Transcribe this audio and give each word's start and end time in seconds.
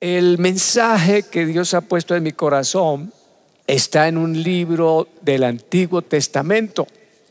El 0.00 0.36
mensaje 0.36 1.22
que 1.22 1.46
Dios 1.46 1.72
ha 1.72 1.80
puesto 1.80 2.14
en 2.14 2.22
mi 2.22 2.32
corazón 2.32 3.14
está 3.66 4.08
en 4.08 4.18
un 4.18 4.42
libro 4.42 5.08
del 5.22 5.42
Antiguo 5.42 6.02
Testamento, 6.02 6.86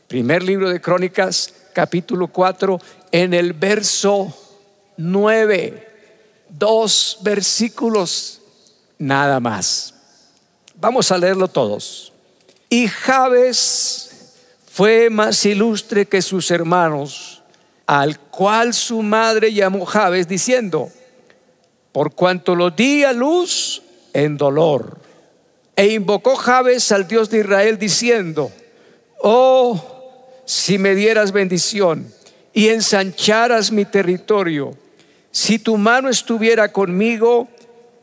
primer 0.08 0.42
libro 0.42 0.68
de 0.68 0.80
Crónicas, 0.80 1.54
capítulo 1.72 2.26
4, 2.26 2.80
en 3.12 3.34
el 3.34 3.52
verso 3.52 4.36
9, 4.96 5.88
dos 6.48 7.18
versículos 7.22 8.40
nada 8.98 9.38
más. 9.38 9.94
Vamos 10.74 11.12
a 11.12 11.18
leerlo 11.18 11.46
todos. 11.46 12.12
Y 12.68 12.88
Jabes 12.88 14.32
fue 14.72 15.08
más 15.08 15.46
ilustre 15.46 16.06
que 16.06 16.20
sus 16.20 16.50
hermanos, 16.50 17.44
al 17.86 18.18
cual 18.18 18.74
su 18.74 19.02
madre 19.02 19.52
llamó 19.52 19.86
Jabes 19.86 20.26
diciendo, 20.26 20.90
por 21.96 22.14
cuanto 22.14 22.54
lo 22.54 22.68
di 22.68 23.04
a 23.04 23.14
luz 23.14 23.80
en 24.12 24.36
dolor. 24.36 24.98
E 25.74 25.94
invocó 25.94 26.36
Jabes 26.36 26.92
al 26.92 27.08
Dios 27.08 27.30
de 27.30 27.38
Israel 27.38 27.78
diciendo, 27.78 28.52
oh, 29.22 30.28
si 30.44 30.76
me 30.76 30.94
dieras 30.94 31.32
bendición 31.32 32.12
y 32.52 32.68
ensancharas 32.68 33.72
mi 33.72 33.86
territorio, 33.86 34.76
si 35.30 35.58
tu 35.58 35.78
mano 35.78 36.10
estuviera 36.10 36.70
conmigo 36.70 37.48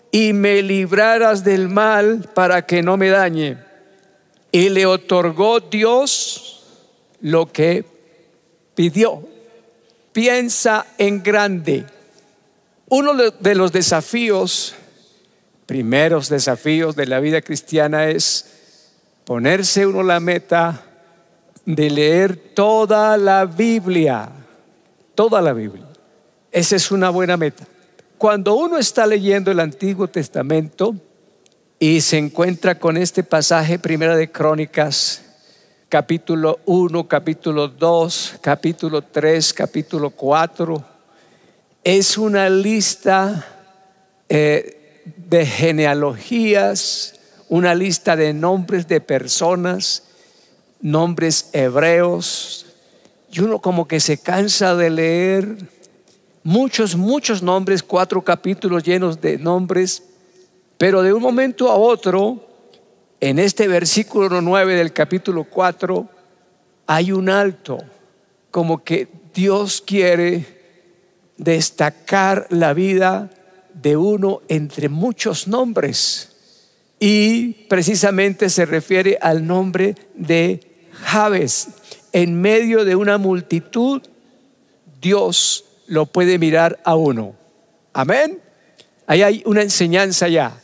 y 0.10 0.34
me 0.34 0.64
libraras 0.64 1.44
del 1.44 1.70
mal 1.70 2.28
para 2.34 2.66
que 2.66 2.82
no 2.82 2.98
me 2.98 3.10
dañe. 3.10 3.60
Y 4.52 4.70
le 4.70 4.88
otorgó 4.88 5.60
Dios 5.60 6.64
lo 7.22 7.46
que 7.46 7.86
pidió. 8.74 9.22
Piensa 10.14 10.88
en 10.98 11.22
grande. 11.22 11.93
Uno 12.96 13.16
de 13.16 13.56
los 13.56 13.72
desafíos, 13.72 14.76
primeros 15.66 16.30
desafíos 16.30 16.96
de 16.96 17.08
la 17.08 17.20
vida 17.20 17.42
cristiana 17.42 18.06
es 18.06 18.46
ponerse 19.26 19.88
uno 19.88 20.04
la 20.04 20.20
meta 20.20 20.86
de 21.66 21.90
leer 21.90 22.36
toda 22.54 23.18
la 23.18 23.46
Biblia, 23.46 24.30
toda 25.16 25.42
la 25.42 25.54
Biblia. 25.54 25.88
Esa 26.52 26.76
es 26.76 26.92
una 26.92 27.10
buena 27.10 27.36
meta. 27.36 27.66
Cuando 28.20 28.54
uno 28.54 28.78
está 28.78 29.08
leyendo 29.08 29.50
el 29.50 29.60
Antiguo 29.60 30.08
Testamento 30.08 30.94
y 31.80 32.00
se 32.02 32.20
encuentra 32.20 32.78
con 32.78 32.98
este 32.98 33.24
pasaje, 33.24 33.80
Primera 33.80 34.16
de 34.16 34.32
Crónicas, 34.32 35.24
capítulo 35.90 36.60
1, 36.68 37.08
capítulo 37.08 37.70
2, 37.70 38.36
capítulo 38.40 39.02
3, 39.02 39.52
capítulo 39.52 40.12
4, 40.12 40.93
es 41.84 42.18
una 42.18 42.50
lista 42.50 43.46
eh, 44.30 45.02
de 45.18 45.46
genealogías, 45.46 47.20
una 47.50 47.76
lista 47.76 48.16
de 48.16 48.34
nombres 48.34 48.88
de 48.88 49.02
personas, 49.02 50.04
nombres 50.82 51.50
hebreos, 51.52 52.66
y 53.32 53.42
uno 53.42 53.60
como 53.60 53.88
que 53.88 54.00
se 54.00 54.18
cansa 54.18 54.76
de 54.76 54.90
leer 54.90 55.58
muchos, 56.44 56.96
muchos 56.96 57.44
nombres, 57.44 57.84
cuatro 57.84 58.22
capítulos 58.22 58.84
llenos 58.84 59.20
de 59.20 59.38
nombres, 59.38 60.04
pero 60.78 61.02
de 61.02 61.12
un 61.12 61.22
momento 61.22 61.70
a 61.70 61.76
otro, 61.76 62.48
en 63.20 63.40
este 63.40 63.68
versículo 63.68 64.42
9 64.42 64.76
del 64.76 64.94
capítulo 64.94 65.44
4, 65.46 66.10
hay 66.88 67.12
un 67.12 67.30
alto, 67.30 67.78
como 68.52 68.84
que 68.84 69.08
Dios 69.34 69.82
quiere 69.82 70.63
destacar 71.38 72.48
la 72.50 72.74
vida 72.74 73.30
de 73.74 73.98
uno 73.98 74.42
entre 74.48 74.90
muchos 74.90 75.48
nombres. 75.48 76.30
Y 77.00 77.66
precisamente 77.68 78.50
se 78.50 78.66
refiere 78.66 79.18
al 79.22 79.46
nombre 79.46 79.96
de 80.16 80.88
Javes. 80.94 81.70
En 82.12 82.40
medio 82.40 82.86
de 82.86 82.96
una 82.96 83.18
multitud, 83.18 84.02
Dios 85.02 85.66
lo 85.88 86.06
puede 86.06 86.38
mirar 86.40 86.80
a 86.84 86.96
uno. 86.96 87.36
Amén. 87.92 88.40
Ahí 89.06 89.22
hay 89.22 89.44
una 89.46 89.62
enseñanza 89.62 90.28
ya. 90.28 90.60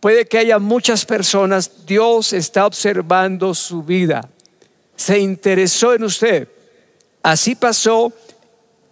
Puede 0.00 0.26
que 0.26 0.38
haya 0.38 0.58
muchas 0.58 1.06
personas, 1.06 1.86
Dios 1.86 2.32
está 2.34 2.66
observando 2.66 3.54
su 3.54 3.82
vida. 3.82 4.28
Se 4.96 5.18
interesó 5.18 5.94
en 5.94 6.04
usted. 6.04 6.48
Así 7.22 7.54
pasó 7.54 8.12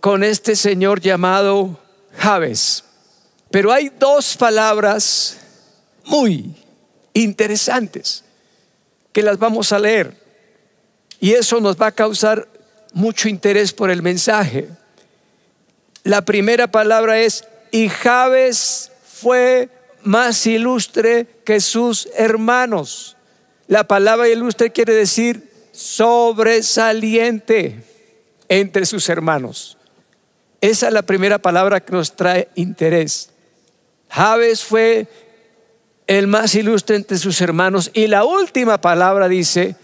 con 0.03 0.23
este 0.25 0.57
señor 0.57 1.01
llamado 1.01 1.79
Javes. 2.19 2.83
Pero 3.53 3.71
hay 3.71 3.89
dos 4.01 4.37
palabras 4.37 5.39
muy 6.05 6.57
interesantes 7.15 8.25
que 9.13 9.23
las 9.23 9.39
vamos 9.39 9.71
a 9.71 9.79
leer. 9.79 10.17
Y 11.21 11.35
eso 11.35 11.61
nos 11.61 11.81
va 11.81 11.87
a 11.87 11.93
causar 11.93 12.49
mucho 12.93 13.29
interés 13.29 13.73
por 13.73 13.91
el 13.91 14.03
mensaje. 14.03 14.69
La 16.03 16.25
primera 16.25 16.67
palabra 16.67 17.21
es, 17.21 17.45
y 17.71 17.89
Javes 17.89 18.91
fue 19.07 19.69
más 20.03 20.45
ilustre 20.49 21.29
que 21.45 21.61
sus 21.61 22.09
hermanos. 22.17 23.17
La 23.69 23.87
palabra 23.87 24.29
ilustre 24.29 24.73
quiere 24.73 24.95
decir 24.95 25.49
sobresaliente 25.71 27.85
entre 28.49 28.85
sus 28.85 29.09
hermanos. 29.09 29.79
Esa 30.63 30.87
es 30.87 30.93
la 30.95 31.03
primera 31.03 31.39
palabra 31.39 31.81
que 31.81 31.93
nos 31.93 32.15
trae 32.15 32.49
interés. 32.55 33.31
Javes 34.09 34.63
fue 34.63 35.09
el 36.07 36.29
más 36.29 36.55
ilustre 36.55 36.95
entre 36.95 37.19
sus 37.19 37.41
hermanos. 37.41 37.91
Y 37.95 38.07
la 38.07 38.25
última 38.25 38.81
palabra 38.81 39.27
dice, 39.29 39.75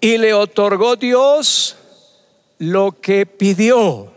y 0.00 0.16
le 0.18 0.32
otorgó 0.32 0.94
Dios 0.94 1.76
lo 2.58 3.00
que 3.00 3.26
pidió. 3.26 4.12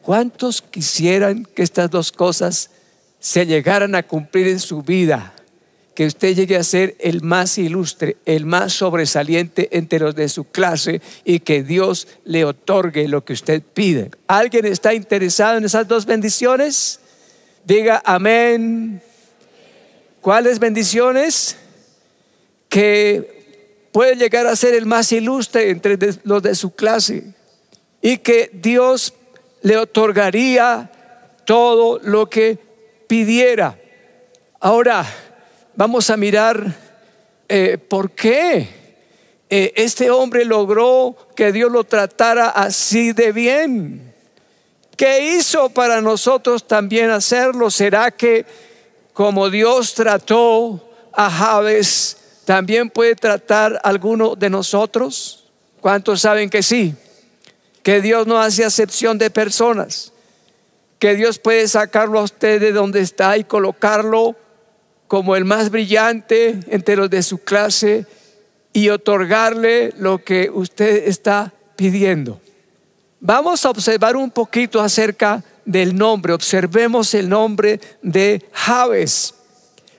¿Cuántos 0.00 0.62
quisieran 0.62 1.44
que 1.44 1.62
estas 1.62 1.90
dos 1.90 2.10
cosas 2.10 2.70
se 3.20 3.44
llegaran 3.44 3.94
a 3.94 4.02
cumplir 4.02 4.48
en 4.48 4.58
su 4.58 4.80
vida? 4.80 5.34
Que 5.98 6.06
usted 6.06 6.36
llegue 6.36 6.54
a 6.54 6.62
ser 6.62 6.94
el 7.00 7.22
más 7.22 7.58
ilustre, 7.58 8.18
el 8.24 8.46
más 8.46 8.72
sobresaliente 8.72 9.68
entre 9.76 9.98
los 9.98 10.14
de 10.14 10.28
su 10.28 10.44
clase 10.44 11.02
y 11.24 11.40
que 11.40 11.64
Dios 11.64 12.06
le 12.24 12.44
otorgue 12.44 13.08
lo 13.08 13.24
que 13.24 13.32
usted 13.32 13.64
pide. 13.74 14.12
¿Alguien 14.28 14.64
está 14.66 14.94
interesado 14.94 15.58
en 15.58 15.64
esas 15.64 15.88
dos 15.88 16.06
bendiciones? 16.06 17.00
Diga 17.64 18.00
amén. 18.04 19.02
¿Cuáles 20.20 20.60
bendiciones? 20.60 21.56
Que 22.68 23.88
puede 23.90 24.14
llegar 24.14 24.46
a 24.46 24.54
ser 24.54 24.74
el 24.74 24.86
más 24.86 25.10
ilustre 25.10 25.70
entre 25.70 25.98
los 26.22 26.44
de 26.44 26.54
su 26.54 26.76
clase 26.76 27.34
y 28.00 28.18
que 28.18 28.52
Dios 28.52 29.14
le 29.62 29.76
otorgaría 29.76 30.92
todo 31.44 31.98
lo 32.04 32.30
que 32.30 32.56
pidiera. 33.08 33.76
Ahora, 34.60 35.04
vamos 35.78 36.10
a 36.10 36.16
mirar 36.16 36.74
eh, 37.48 37.78
por 37.78 38.10
qué 38.10 38.68
eh, 39.48 39.72
este 39.76 40.10
hombre 40.10 40.44
logró 40.44 41.16
que 41.36 41.52
Dios 41.52 41.70
lo 41.70 41.84
tratara 41.84 42.48
así 42.48 43.12
de 43.12 43.30
bien. 43.30 44.12
¿Qué 44.96 45.36
hizo 45.36 45.70
para 45.70 46.00
nosotros 46.00 46.66
también 46.66 47.10
hacerlo? 47.10 47.70
¿Será 47.70 48.10
que 48.10 48.44
como 49.12 49.50
Dios 49.50 49.94
trató 49.94 50.84
a 51.12 51.30
Javes, 51.30 52.16
también 52.44 52.90
puede 52.90 53.14
tratar 53.14 53.76
a 53.76 53.88
alguno 53.88 54.34
de 54.34 54.50
nosotros? 54.50 55.48
¿Cuántos 55.80 56.22
saben 56.22 56.50
que 56.50 56.64
sí? 56.64 56.92
Que 57.84 58.02
Dios 58.02 58.26
no 58.26 58.40
hace 58.40 58.64
acepción 58.64 59.16
de 59.16 59.30
personas. 59.30 60.12
Que 60.98 61.14
Dios 61.14 61.38
puede 61.38 61.68
sacarlo 61.68 62.18
a 62.18 62.24
usted 62.24 62.60
de 62.60 62.72
donde 62.72 62.98
está 63.00 63.38
y 63.38 63.44
colocarlo 63.44 64.34
como 65.08 65.34
el 65.34 65.44
más 65.44 65.70
brillante 65.70 66.60
entre 66.68 66.94
los 66.94 67.10
de 67.10 67.22
su 67.22 67.38
clase 67.38 68.06
y 68.72 68.90
otorgarle 68.90 69.92
lo 69.98 70.22
que 70.22 70.50
usted 70.52 71.08
está 71.08 71.52
pidiendo. 71.74 72.40
Vamos 73.18 73.64
a 73.64 73.70
observar 73.70 74.16
un 74.16 74.30
poquito 74.30 74.80
acerca 74.80 75.42
del 75.64 75.96
nombre. 75.96 76.32
Observemos 76.32 77.14
el 77.14 77.28
nombre 77.28 77.80
de 78.02 78.44
Javes, 78.52 79.34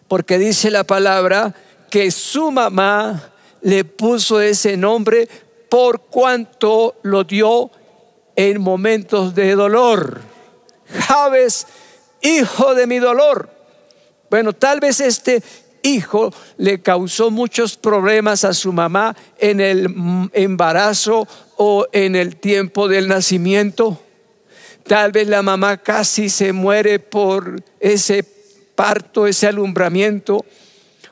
porque 0.08 0.38
dice 0.38 0.72
la 0.72 0.84
palabra 0.84 1.54
que 1.90 2.12
su 2.12 2.52
mamá 2.52 3.34
le 3.62 3.84
puso 3.84 4.40
ese 4.40 4.78
nombre 4.78 5.28
por 5.70 6.02
cuanto 6.02 6.96
lo 7.04 7.24
dio 7.24 7.72
en 8.36 8.62
momentos 8.62 9.36
de 9.36 9.56
dolor. 9.56 10.22
Javes, 11.08 11.68
hijo 12.22 12.74
de 12.76 12.88
mi 12.88 13.00
dolor. 13.00 13.59
Bueno, 14.30 14.54
tal 14.54 14.80
vez 14.80 15.00
este 15.00 15.42
hijo 15.82 16.34
le 16.58 16.82
causó 16.82 17.32
muchos 17.32 17.78
problemas 17.78 18.44
a 18.44 18.54
su 18.54 18.72
mamá 18.72 19.16
en 19.38 19.60
el 19.60 20.30
embarazo 20.34 21.28
o 21.58 21.88
en 21.92 22.16
el 22.16 22.36
tiempo 22.36 22.88
del 22.88 23.08
nacimiento. 23.08 24.00
Tal 24.86 25.12
vez 25.12 25.28
la 25.28 25.42
mamá 25.42 25.78
casi 25.78 26.30
se 26.30 26.54
muere 26.54 27.00
por 27.00 27.64
ese 27.80 28.24
parto, 28.76 29.28
ese 29.28 29.48
alumbramiento, 29.48 30.46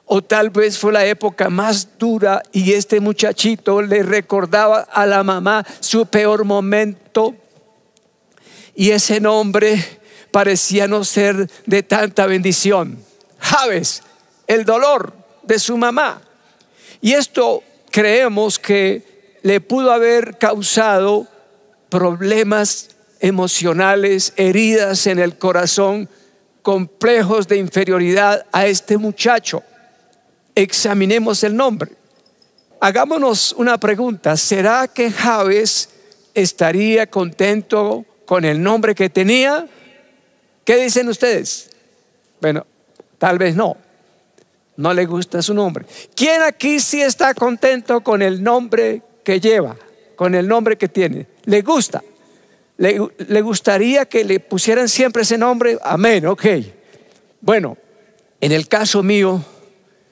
o 0.06 0.22
tal 0.22 0.50
vez 0.50 0.78
fue 0.78 0.94
la 0.94 1.06
época 1.06 1.50
más 1.50 1.98
dura 2.00 2.42
y 2.54 2.74
este 2.74 3.00
muchachito 3.02 3.82
le 3.82 4.04
recordaba 4.04 4.80
a 4.80 5.06
la 5.06 5.22
mamá 5.22 5.66
su 5.82 6.06
peor 6.06 6.46
momento 6.46 7.36
y 8.74 8.92
ese 8.92 9.20
nombre 9.20 9.84
parecía 10.32 10.88
no 10.88 11.04
ser 11.04 11.50
de 11.66 11.84
tanta 11.84 12.26
bendición. 12.26 13.07
Javes, 13.40 14.04
el 14.48 14.66
dolor 14.66 15.14
de 15.44 15.60
su 15.60 15.78
mamá. 15.78 16.22
Y 17.02 17.14
esto 17.14 17.64
creemos 17.92 18.60
que 18.60 19.40
le 19.44 19.62
pudo 19.62 19.92
haber 19.92 20.38
causado 20.38 21.28
problemas 21.90 22.90
emocionales, 23.20 24.34
heridas 24.36 25.08
en 25.08 25.20
el 25.20 25.38
corazón, 25.38 26.10
complejos 26.62 27.48
de 27.48 27.58
inferioridad 27.58 28.46
a 28.52 28.68
este 28.68 28.98
muchacho 28.98 29.64
examinemos 30.58 31.44
el 31.44 31.56
nombre. 31.56 31.92
Hagámonos 32.80 33.54
una 33.54 33.80
pregunta, 33.80 34.36
¿será 34.36 34.88
que 34.88 35.12
Javes 35.12 35.90
estaría 36.34 37.08
contento 37.08 38.06
con 38.26 38.44
el 38.44 38.62
nombre 38.62 38.96
que 38.96 39.10
tenía? 39.10 39.68
¿Qué 40.66 40.78
dicen 40.78 41.10
ustedes? 41.10 41.70
Bueno, 42.42 42.66
tal 43.18 43.38
vez 43.38 43.56
no. 43.56 43.78
No 44.78 44.94
le 44.94 45.06
gusta 45.06 45.42
su 45.42 45.54
nombre. 45.54 45.86
¿Quién 46.16 46.44
aquí 46.44 46.80
sí 46.80 47.02
está 47.02 47.34
contento 47.34 48.02
con 48.02 48.22
el 48.22 48.44
nombre 48.44 49.02
que 49.24 49.40
lleva, 49.40 49.76
con 50.16 50.36
el 50.36 50.48
nombre 50.48 50.78
que 50.78 50.88
tiene? 50.88 51.26
¿Le 51.46 51.62
gusta? 51.64 52.04
¿Le, 52.78 53.42
gustaría 53.42 54.06
que 54.06 54.24
le 54.24 54.40
pusieran 54.40 54.88
siempre 54.88 55.24
ese 55.24 55.38
nombre? 55.38 55.80
Amén, 55.82 56.28
ok. 56.28 56.46
Bueno, 57.42 57.76
en 58.40 58.52
el 58.52 58.68
caso 58.68 59.02
mío, 59.02 59.44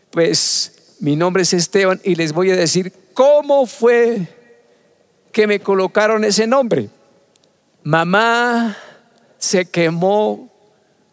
pues 0.09 0.95
mi 0.99 1.15
nombre 1.15 1.43
es 1.43 1.53
Esteban 1.53 2.01
y 2.03 2.15
les 2.15 2.33
voy 2.33 2.49
a 2.49 2.55
decir 2.55 2.91
cómo 3.13 3.67
fue 3.67 4.27
que 5.31 5.45
me 5.45 5.59
colocaron 5.59 6.23
ese 6.23 6.47
nombre. 6.47 6.89
Mamá 7.83 8.75
se 9.37 9.65
quemó 9.65 10.51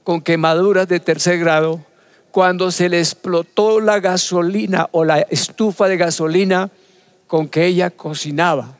con 0.04 0.20
quemaduras 0.20 0.88
de 0.88 1.00
tercer 1.00 1.38
grado 1.38 1.84
cuando 2.30 2.70
se 2.70 2.88
le 2.88 2.98
explotó 2.98 3.80
la 3.80 4.00
gasolina 4.00 4.88
o 4.92 5.04
la 5.04 5.20
estufa 5.20 5.86
de 5.86 5.98
gasolina 5.98 6.70
con 7.26 7.48
que 7.48 7.66
ella 7.66 7.90
cocinaba. 7.90 8.78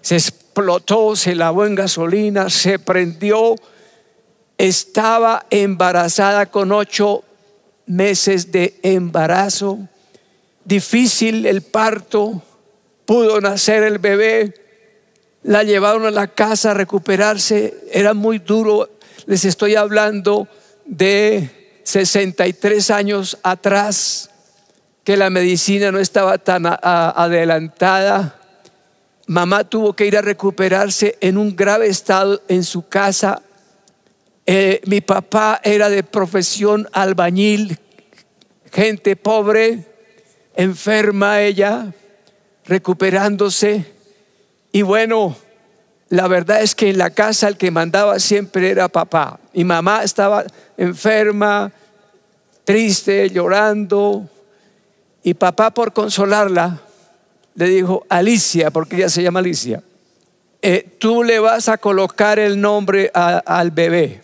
Se 0.00 0.16
explotó, 0.16 1.16
se 1.16 1.34
lavó 1.34 1.66
en 1.66 1.74
gasolina, 1.74 2.48
se 2.50 2.78
prendió, 2.78 3.56
estaba 4.56 5.44
embarazada 5.50 6.46
con 6.46 6.72
ocho 6.72 7.24
meses 7.86 8.52
de 8.52 8.78
embarazo, 8.82 9.78
difícil 10.64 11.46
el 11.46 11.62
parto, 11.62 12.42
pudo 13.06 13.40
nacer 13.40 13.82
el 13.82 13.98
bebé, 13.98 14.54
la 15.42 15.62
llevaron 15.62 16.04
a 16.04 16.10
la 16.10 16.28
casa 16.28 16.72
a 16.72 16.74
recuperarse, 16.74 17.74
era 17.90 18.14
muy 18.14 18.38
duro, 18.38 18.88
les 19.28 19.44
estoy 19.44 19.74
hablando 19.74 20.48
de 20.86 21.50
63 21.84 22.90
años 22.90 23.38
atrás, 23.42 24.30
que 25.04 25.18
la 25.18 25.28
medicina 25.28 25.92
no 25.92 25.98
estaba 25.98 26.38
tan 26.38 26.64
adelantada. 26.66 28.40
Mamá 29.26 29.64
tuvo 29.64 29.92
que 29.92 30.06
ir 30.06 30.16
a 30.16 30.22
recuperarse 30.22 31.18
en 31.20 31.36
un 31.36 31.54
grave 31.54 31.88
estado 31.88 32.40
en 32.48 32.64
su 32.64 32.88
casa 32.88 33.42
eh, 34.46 34.80
mi 34.86 35.02
papá 35.02 35.60
era 35.62 35.90
de 35.90 36.02
profesión 36.02 36.88
albañil, 36.92 37.78
gente 38.72 39.14
pobre, 39.14 39.84
enferma 40.56 41.42
ella, 41.42 41.92
recuperándose. 42.64 43.84
Y 44.72 44.80
bueno, 44.80 45.36
la 46.10 46.28
verdad 46.28 46.62
es 46.62 46.74
que 46.74 46.90
en 46.90 46.98
la 46.98 47.10
casa 47.10 47.48
el 47.48 47.56
que 47.56 47.70
mandaba 47.70 48.18
siempre 48.18 48.70
era 48.70 48.88
papá. 48.88 49.38
Mi 49.52 49.64
mamá 49.64 50.02
estaba 50.02 50.44
enferma, 50.76 51.70
triste, 52.64 53.28
llorando. 53.30 54.28
Y 55.22 55.34
papá 55.34 55.72
por 55.72 55.92
consolarla 55.92 56.80
le 57.54 57.66
dijo, 57.66 58.06
Alicia, 58.08 58.70
porque 58.70 58.96
ella 58.96 59.08
se 59.08 59.22
llama 59.22 59.40
Alicia, 59.40 59.82
eh, 60.62 60.96
tú 60.98 61.24
le 61.24 61.40
vas 61.40 61.68
a 61.68 61.76
colocar 61.76 62.38
el 62.38 62.60
nombre 62.60 63.10
al 63.12 63.70
bebé. 63.72 64.22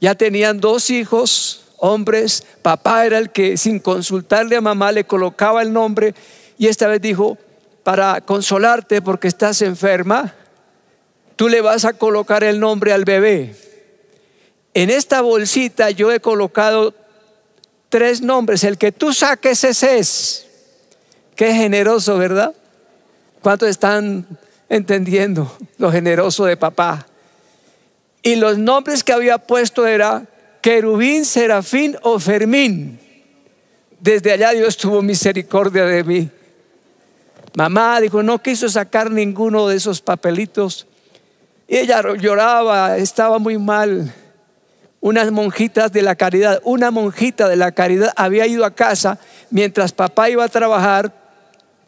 Ya 0.00 0.14
tenían 0.14 0.60
dos 0.60 0.88
hijos, 0.90 1.64
hombres. 1.76 2.44
Papá 2.62 3.04
era 3.04 3.18
el 3.18 3.30
que 3.30 3.56
sin 3.56 3.80
consultarle 3.80 4.56
a 4.56 4.60
mamá 4.60 4.92
le 4.92 5.04
colocaba 5.04 5.60
el 5.62 5.72
nombre 5.72 6.14
y 6.56 6.68
esta 6.68 6.86
vez 6.86 7.02
dijo, 7.02 7.36
para 7.82 8.20
consolarte 8.20 9.02
porque 9.02 9.26
estás 9.26 9.62
enferma, 9.62 10.34
tú 11.42 11.48
le 11.48 11.60
vas 11.60 11.84
a 11.84 11.94
colocar 11.94 12.44
el 12.44 12.60
nombre 12.60 12.92
al 12.92 13.04
bebé. 13.04 13.56
En 14.74 14.90
esta 14.90 15.22
bolsita 15.22 15.90
yo 15.90 16.12
he 16.12 16.20
colocado 16.20 16.94
tres 17.88 18.20
nombres. 18.20 18.62
El 18.62 18.78
que 18.78 18.92
tú 18.92 19.12
saques 19.12 19.64
ese 19.64 19.98
es. 19.98 20.46
Qué 21.34 21.52
generoso, 21.52 22.16
¿verdad? 22.16 22.54
¿Cuántos 23.40 23.68
están 23.70 24.24
entendiendo 24.68 25.52
lo 25.78 25.90
generoso 25.90 26.44
de 26.44 26.56
papá? 26.56 27.08
Y 28.22 28.36
los 28.36 28.56
nombres 28.58 29.02
que 29.02 29.12
había 29.12 29.38
puesto 29.38 29.84
era 29.84 30.28
querubín, 30.60 31.24
serafín 31.24 31.96
o 32.02 32.20
fermín. 32.20 33.00
Desde 33.98 34.30
allá 34.30 34.52
Dios 34.52 34.76
tuvo 34.76 35.02
misericordia 35.02 35.86
de 35.86 36.04
mí. 36.04 36.30
Mamá 37.56 38.00
dijo, 38.00 38.22
no 38.22 38.40
quiso 38.40 38.68
sacar 38.68 39.10
ninguno 39.10 39.66
de 39.66 39.74
esos 39.74 40.00
papelitos. 40.00 40.86
Ella 41.74 42.02
lloraba, 42.18 42.98
estaba 42.98 43.38
muy 43.38 43.56
mal. 43.56 44.12
Unas 45.00 45.32
monjitas 45.32 45.90
de 45.90 46.02
la 46.02 46.14
caridad, 46.16 46.60
una 46.64 46.90
monjita 46.90 47.48
de 47.48 47.56
la 47.56 47.72
caridad 47.72 48.12
había 48.14 48.46
ido 48.46 48.66
a 48.66 48.72
casa 48.72 49.18
mientras 49.50 49.92
papá 49.92 50.28
iba 50.28 50.44
a 50.44 50.48
trabajar. 50.48 51.12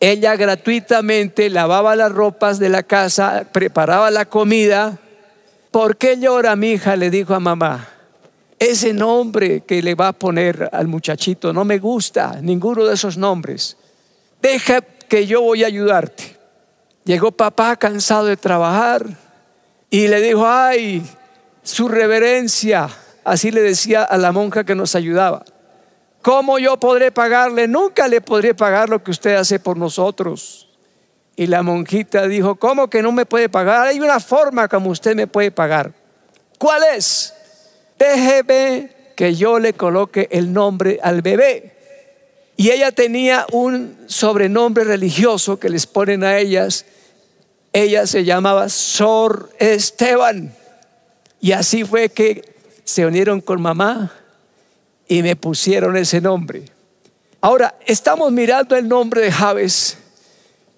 Ella 0.00 0.36
gratuitamente 0.36 1.50
lavaba 1.50 1.96
las 1.96 2.10
ropas 2.10 2.58
de 2.58 2.70
la 2.70 2.82
casa, 2.82 3.44
preparaba 3.52 4.10
la 4.10 4.25
comida 4.25 4.98
¿Por 5.70 5.96
qué 5.96 6.16
llora 6.19 6.54
mi 6.54 6.70
hija? 6.70 6.94
Le 6.94 7.10
dijo 7.10 7.34
a 7.34 7.40
mamá. 7.40 7.88
Ese 8.60 8.94
nombre 8.94 9.62
que 9.62 9.82
le 9.82 9.96
va 9.96 10.08
a 10.08 10.12
poner 10.12 10.70
al 10.72 10.86
muchachito 10.86 11.52
no 11.52 11.64
me 11.64 11.78
gusta, 11.78 12.38
ninguno 12.41 12.84
de 12.84 12.94
esos 12.94 13.19
nombres. 13.19 13.76
Deja 14.41 14.81
que 14.81 15.26
yo 15.26 15.43
voy 15.43 15.64
a 15.64 15.67
ayudarte. 15.67 16.38
Llegó 17.05 17.32
papá 17.32 17.76
cansado 17.76 18.26
de 18.26 18.36
trabajar 18.36 19.23
y 19.94 20.08
le 20.08 20.20
dijo, 20.20 20.44
ay, 20.44 21.08
su 21.63 21.86
reverencia, 21.86 22.89
así 23.22 23.53
le 23.53 23.63
decía 23.63 24.03
a 24.03 24.19
la 24.19 24.32
monja 24.32 24.65
que 24.65 24.74
nos 24.74 24.96
ayudaba. 24.96 25.44
¿Cómo 26.20 26.58
yo 26.58 26.81
podré 26.81 27.13
pagarle? 27.13 27.69
Nunca 27.69 28.08
le 28.08 28.20
podré 28.20 28.55
pagar 28.55 28.89
lo 28.89 29.05
que 29.05 29.13
usted 29.13 29.36
hace 29.36 29.60
por 29.60 29.77
nosotros. 29.77 30.69
Y 31.36 31.46
la 31.46 31.63
monjita 31.63 32.27
dijo, 32.27 32.56
¿cómo 32.56 32.91
que 32.91 33.03
no 33.03 33.13
me 33.13 33.24
puede 33.24 33.48
pagar? 33.48 33.86
Hay 33.86 34.01
una 34.01 34.19
forma 34.19 34.67
como 34.67 34.91
usted 34.91 35.15
me 35.15 35.29
puede 35.29 35.53
pagar. 35.53 35.93
¿Cuál 36.58 36.82
es? 36.96 37.32
Déjeme 37.96 38.91
que 39.15 39.36
yo 39.36 39.60
le 39.60 39.74
coloque 39.74 40.27
el 40.32 40.53
nombre 40.53 40.98
al 41.05 41.22
bebé. 41.22 41.72
Y 42.56 42.72
ella 42.72 42.91
tenía 42.91 43.46
un 43.53 43.96
sobrenombre 44.08 44.82
religioso 44.82 45.60
que 45.60 45.69
les 45.69 45.86
ponen 45.86 46.24
a 46.24 46.36
ellas. 46.36 46.84
Ella 47.74 48.06
se 48.06 48.24
llamaba 48.24 48.69
Sor 48.69 49.50
Esteban. 49.58 50.54
Y 51.40 51.50
así 51.50 51.82
fue 51.84 52.08
que 52.08 52.54
se 52.84 53.04
unieron 53.04 53.40
con 53.40 53.60
mamá 53.60 54.12
y 55.08 55.22
me 55.24 55.34
pusieron 55.34 55.96
ese 55.96 56.20
nombre. 56.20 56.66
Ahora, 57.40 57.74
estamos 57.84 58.31
mirando 58.31 58.76
el 58.76 58.86
nombre 58.86 59.22
de 59.22 59.32
Javes 59.32 59.98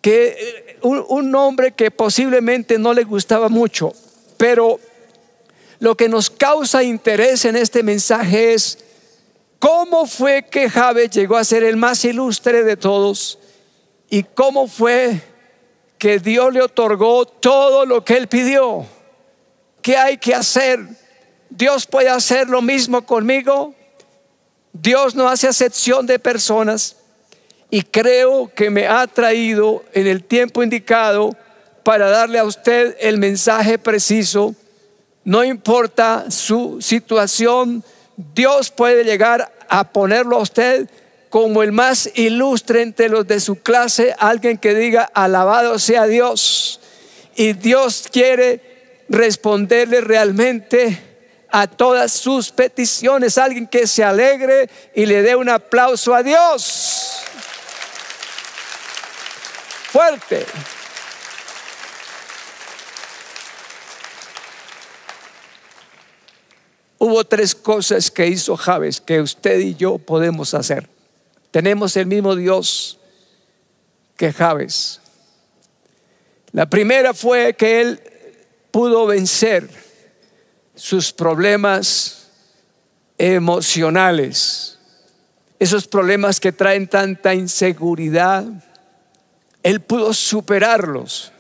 que 0.00 0.28
eh, 0.28 0.78
un, 0.80 1.30
nombre 1.30 1.72
que 1.72 1.90
posiblemente 1.90 2.78
no 2.78 2.94
le 2.94 3.04
gustaba 3.04 3.50
mucho, 3.50 3.92
pero 4.38 4.80
lo 5.80 5.98
que 5.98 6.08
nos 6.08 6.30
causa 6.30 6.82
interés 6.82 7.44
en 7.44 7.56
este 7.56 7.82
mensaje 7.82 8.54
es 8.54 8.78
cómo 9.58 10.06
fue 10.06 10.46
que 10.50 10.70
Javes 10.70 11.10
llegó 11.10 11.36
a 11.36 11.44
ser 11.44 11.62
el 11.62 11.76
más 11.76 12.06
ilustre 12.06 12.64
de 12.64 12.78
todos 12.78 13.38
y 14.08 14.22
cómo 14.22 14.66
fue 14.66 15.20
que 15.98 16.18
Dios 16.18 16.52
le 16.52 16.62
otorgó 16.62 17.26
todo 17.26 17.86
lo 17.86 18.04
que 18.04 18.16
él 18.16 18.28
pidió. 18.28 18.86
¿Qué 19.82 19.96
hay 19.96 20.18
que 20.18 20.34
hacer? 20.34 20.80
Dios 21.48 21.86
puede 21.86 22.08
hacer 22.08 22.48
lo 22.48 22.60
mismo 22.60 23.06
conmigo. 23.06 23.74
Dios 24.72 25.14
no 25.14 25.28
hace 25.28 25.48
acepción 25.48 26.06
de 26.06 26.18
personas 26.18 26.96
y 27.70 27.82
creo 27.82 28.50
que 28.54 28.70
me 28.70 28.86
ha 28.86 29.06
traído 29.06 29.84
en 29.92 30.06
el 30.06 30.24
tiempo 30.24 30.62
indicado 30.62 31.30
para 31.82 32.10
darle 32.10 32.38
a 32.38 32.44
usted 32.44 32.96
el 33.00 33.18
mensaje 33.18 33.78
preciso. 33.78 34.54
No 35.24 35.44
importa 35.44 36.30
su 36.30 36.78
situación, 36.80 37.82
Dios 38.34 38.70
puede 38.70 39.04
llegar 39.04 39.52
a 39.68 39.92
ponerlo 39.92 40.36
a 40.36 40.42
usted 40.42 40.88
como 41.30 41.62
el 41.62 41.73
más 41.73 42.11
ilustre 42.14 42.83
entre 42.83 43.09
los 43.09 43.26
de 43.26 43.40
su 43.40 43.56
clase, 43.56 44.14
alguien 44.18 44.59
que 44.59 44.75
diga, 44.75 45.11
alabado 45.14 45.78
sea 45.78 46.06
Dios. 46.06 46.80
Y 47.35 47.52
Dios 47.52 48.09
quiere 48.11 49.04
responderle 49.09 50.00
realmente 50.00 50.99
a 51.50 51.66
todas 51.66 52.12
sus 52.12 52.50
peticiones, 52.50 53.38
alguien 53.38 53.66
que 53.66 53.87
se 53.87 54.04
alegre 54.04 54.68
y 54.95 55.06
le 55.06 55.23
dé 55.23 55.37
un 55.37 55.49
aplauso 55.49 56.14
a 56.14 56.23
Dios. 56.23 57.23
Fuerte. 59.90 60.47
Hubo 66.99 67.25
tres 67.25 67.54
cosas 67.54 68.11
que 68.11 68.26
hizo 68.26 68.56
Javes 68.56 69.00
que 69.00 69.21
usted 69.21 69.59
y 69.61 69.75
yo 69.75 69.99
podemos 69.99 70.54
hacer. 70.54 70.95
Tenemos 71.56 71.96
el 71.96 72.04
mismo 72.04 72.36
Dios 72.36 72.98
que 74.14 74.30
Javes. 74.30 75.00
La 76.52 76.68
primera 76.68 77.14
fue 77.14 77.54
que 77.54 77.80
él 77.80 77.98
pudo 78.70 79.06
vencer 79.06 79.66
sus 80.75 81.14
problemas 81.14 82.28
emocionales, 83.16 84.78
esos 85.58 85.88
problemas 85.88 86.40
que 86.40 86.52
traen 86.52 86.88
tanta 86.88 87.32
inseguridad. 87.32 88.44
Él 89.62 89.80
pudo 89.80 90.12
superarlos. 90.12 91.32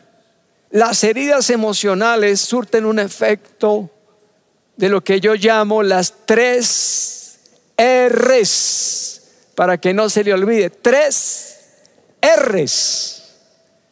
Las 0.70 1.04
heridas 1.04 1.50
emocionales 1.50 2.40
surten 2.40 2.86
un 2.86 3.00
efecto 3.00 3.90
de 4.78 4.88
lo 4.88 5.04
que 5.04 5.20
yo 5.20 5.34
llamo 5.34 5.82
las 5.82 6.14
tres 6.24 7.38
R's, 7.76 9.25
para 9.56 9.78
que 9.78 9.92
no 9.92 10.08
se 10.08 10.22
le 10.22 10.32
olvide, 10.32 10.70
tres 10.70 11.56
R's. 12.22 13.24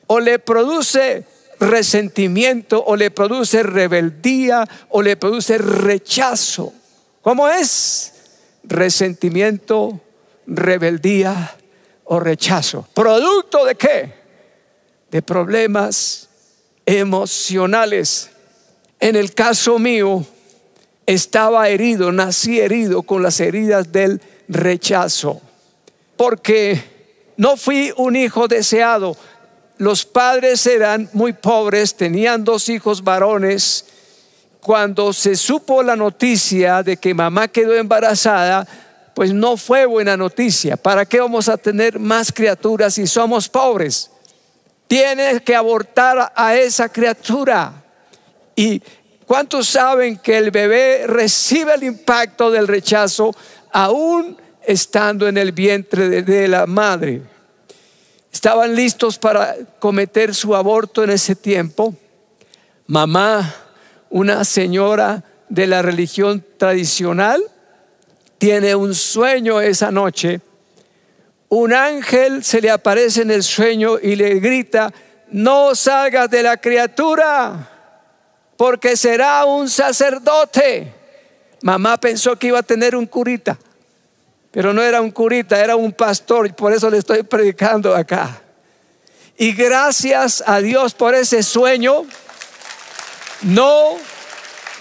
O 0.06 0.20
le 0.20 0.38
produce 0.38 1.24
resentimiento, 1.58 2.84
o 2.84 2.94
le 2.94 3.10
produce 3.10 3.62
rebeldía, 3.62 4.68
o 4.90 5.02
le 5.02 5.16
produce 5.16 5.58
rechazo. 5.58 6.72
¿Cómo 7.22 7.48
es? 7.48 8.12
Resentimiento, 8.62 10.00
rebeldía 10.46 11.56
o 12.04 12.20
rechazo. 12.20 12.86
¿Producto 12.92 13.64
de 13.64 13.74
qué? 13.74 14.12
De 15.10 15.22
problemas 15.22 16.28
emocionales. 16.84 18.30
En 19.00 19.16
el 19.16 19.32
caso 19.32 19.78
mío, 19.78 20.26
estaba 21.06 21.68
herido, 21.68 22.12
nací 22.12 22.60
herido 22.60 23.02
con 23.02 23.22
las 23.22 23.40
heridas 23.40 23.92
del 23.92 24.20
rechazo, 24.48 25.40
porque 26.24 26.82
no 27.36 27.54
fui 27.54 27.92
un 27.98 28.16
hijo 28.16 28.48
deseado. 28.48 29.14
Los 29.76 30.06
padres 30.06 30.66
eran 30.66 31.10
muy 31.12 31.34
pobres, 31.34 31.94
tenían 31.94 32.44
dos 32.44 32.70
hijos 32.70 33.04
varones. 33.04 33.84
Cuando 34.60 35.12
se 35.12 35.36
supo 35.36 35.82
la 35.82 35.96
noticia 35.96 36.82
de 36.82 36.96
que 36.96 37.12
mamá 37.12 37.48
quedó 37.48 37.74
embarazada, 37.74 38.66
pues 39.14 39.34
no 39.34 39.58
fue 39.58 39.84
buena 39.84 40.16
noticia. 40.16 40.78
¿Para 40.78 41.04
qué 41.04 41.20
vamos 41.20 41.50
a 41.50 41.58
tener 41.58 41.98
más 41.98 42.32
criaturas 42.32 42.94
si 42.94 43.06
somos 43.06 43.46
pobres? 43.46 44.10
Tienes 44.86 45.42
que 45.42 45.54
abortar 45.54 46.32
a 46.34 46.56
esa 46.56 46.88
criatura. 46.88 47.84
Y 48.56 48.80
¿Cuántos 49.26 49.68
saben 49.68 50.16
que 50.18 50.38
el 50.38 50.50
bebé 50.50 51.06
recibe 51.06 51.74
el 51.74 51.82
impacto 51.82 52.50
del 52.50 52.66
rechazo 52.66 53.34
aún 53.72 54.38
estando 54.66 55.28
en 55.28 55.38
el 55.38 55.52
vientre 55.52 56.22
de, 56.22 56.48
la 56.48 56.66
madre? 56.66 57.22
Estaban 58.32 58.74
listos 58.74 59.18
para 59.18 59.56
cometer 59.78 60.34
su 60.34 60.54
aborto 60.54 61.04
en 61.04 61.10
ese 61.10 61.36
tiempo. 61.36 61.94
Mamá, 62.86 63.54
una 64.10 64.44
señora 64.44 65.22
de 65.48 65.66
la 65.66 65.82
religión 65.82 66.44
tradicional, 66.58 67.42
tiene 68.38 68.74
un 68.74 68.94
sueño 68.94 69.60
esa 69.60 69.90
noche. 69.90 70.40
Un 71.48 71.72
ángel 71.72 72.42
se 72.42 72.60
le 72.60 72.70
aparece 72.70 73.22
en 73.22 73.30
el 73.30 73.42
sueño 73.42 73.98
y 74.02 74.16
le 74.16 74.40
grita, 74.40 74.92
no 75.30 75.74
salgas 75.74 76.28
de 76.30 76.42
la 76.42 76.56
criatura 76.56 77.70
porque 78.56 78.96
será 78.96 79.44
un 79.44 79.68
sacerdote. 79.68 80.92
Mamá 81.62 81.96
pensó 81.98 82.36
que 82.36 82.48
iba 82.48 82.58
a 82.58 82.62
tener 82.62 82.94
un 82.94 83.06
curita, 83.06 83.58
pero 84.54 84.72
no 84.72 84.82
era 84.82 85.00
un 85.00 85.10
curita, 85.10 85.60
era 85.60 85.74
un 85.74 85.92
pastor, 85.92 86.46
y 86.46 86.52
por 86.52 86.72
eso 86.72 86.88
le 86.88 86.98
estoy 86.98 87.24
predicando 87.24 87.92
acá. 87.92 88.40
Y 89.36 89.50
gracias 89.52 90.44
a 90.46 90.60
Dios 90.60 90.94
por 90.94 91.12
ese 91.12 91.42
sueño, 91.42 92.06
no 93.42 93.96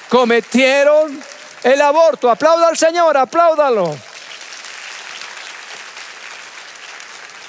cometieron 0.10 1.20
el 1.63 1.82
aborto. 1.82 2.30
Aplauda 2.30 2.68
al 2.68 2.77
Señor, 2.77 3.18
apláudalo. 3.18 3.98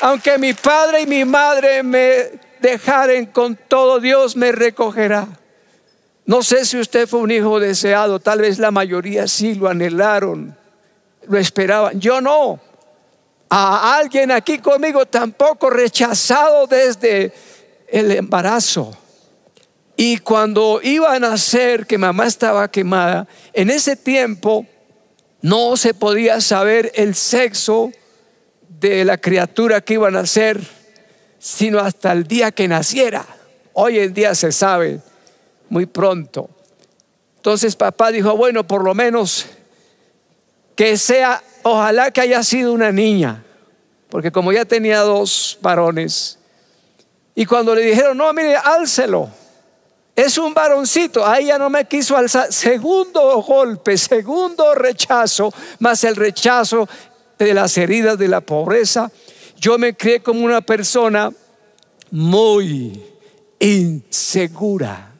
Aunque 0.00 0.38
mi 0.38 0.54
padre 0.54 1.02
y 1.02 1.06
mi 1.06 1.26
madre 1.26 1.82
me 1.82 2.30
dejaren 2.58 3.26
con 3.26 3.54
todo, 3.54 4.00
Dios 4.00 4.34
me 4.34 4.50
recogerá. 4.50 5.28
No 6.24 6.42
sé 6.42 6.64
si 6.64 6.80
usted 6.80 7.06
fue 7.06 7.20
un 7.20 7.30
hijo 7.30 7.60
deseado, 7.60 8.18
tal 8.18 8.40
vez 8.40 8.58
la 8.58 8.70
mayoría 8.70 9.28
sí 9.28 9.56
lo 9.56 9.68
anhelaron, 9.68 10.56
lo 11.28 11.38
esperaban. 11.38 12.00
Yo 12.00 12.20
no. 12.20 12.60
A 13.50 13.96
alguien 13.98 14.30
aquí 14.30 14.58
conmigo 14.58 15.06
tampoco 15.06 15.70
rechazado 15.70 16.66
desde 16.66 17.32
el 17.88 18.10
embarazo. 18.10 18.96
Y 19.96 20.18
cuando 20.18 20.80
iba 20.82 21.14
a 21.14 21.20
nacer, 21.20 21.86
que 21.86 21.98
mamá 21.98 22.26
estaba 22.26 22.68
quemada, 22.70 23.28
en 23.52 23.70
ese 23.70 23.94
tiempo 23.94 24.66
no 25.40 25.76
se 25.76 25.94
podía 25.94 26.40
saber 26.40 26.90
el 26.94 27.14
sexo 27.14 27.92
de 28.68 29.04
la 29.04 29.18
criatura 29.18 29.80
que 29.82 29.94
iba 29.94 30.08
a 30.08 30.10
nacer, 30.10 30.60
sino 31.38 31.78
hasta 31.78 32.12
el 32.12 32.24
día 32.26 32.50
que 32.50 32.66
naciera. 32.66 33.24
Hoy 33.72 33.98
en 33.98 34.14
día 34.14 34.34
se 34.34 34.50
sabe 34.50 35.00
muy 35.68 35.86
pronto. 35.86 36.50
Entonces 37.36 37.76
papá 37.76 38.10
dijo, 38.10 38.36
bueno, 38.36 38.66
por 38.66 38.82
lo 38.82 38.94
menos 38.94 39.46
que 40.74 40.96
sea, 40.96 41.42
ojalá 41.62 42.10
que 42.10 42.20
haya 42.20 42.42
sido 42.42 42.72
una 42.72 42.92
niña, 42.92 43.44
porque 44.08 44.30
como 44.32 44.52
ya 44.52 44.64
tenía 44.64 45.00
dos 45.00 45.58
varones, 45.60 46.38
y 47.34 47.46
cuando 47.46 47.74
le 47.74 47.82
dijeron, 47.82 48.16
no, 48.16 48.32
mire, 48.32 48.56
álcelo, 48.56 49.28
es 50.14 50.38
un 50.38 50.54
varoncito, 50.54 51.26
ahí 51.26 51.46
ya 51.46 51.58
no 51.58 51.68
me 51.68 51.86
quiso 51.86 52.16
alzar, 52.16 52.52
segundo 52.52 53.42
golpe, 53.42 53.98
segundo 53.98 54.74
rechazo, 54.74 55.52
más 55.80 56.04
el 56.04 56.14
rechazo 56.14 56.88
de 57.38 57.52
las 57.52 57.76
heridas 57.76 58.16
de 58.16 58.28
la 58.28 58.40
pobreza, 58.40 59.10
yo 59.56 59.78
me 59.78 59.96
crié 59.96 60.20
como 60.20 60.44
una 60.44 60.60
persona 60.60 61.32
muy 62.10 63.02
insegura 63.58 65.12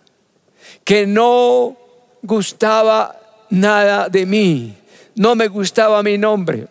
que 0.85 1.07
no 1.07 1.77
gustaba 2.23 3.19
nada 3.51 4.09
de 4.09 4.27
mí, 4.27 4.77
no 5.14 5.35
me 5.35 5.49
gustaba 5.49 6.02
mi 6.02 6.18
nombre, 6.18 6.66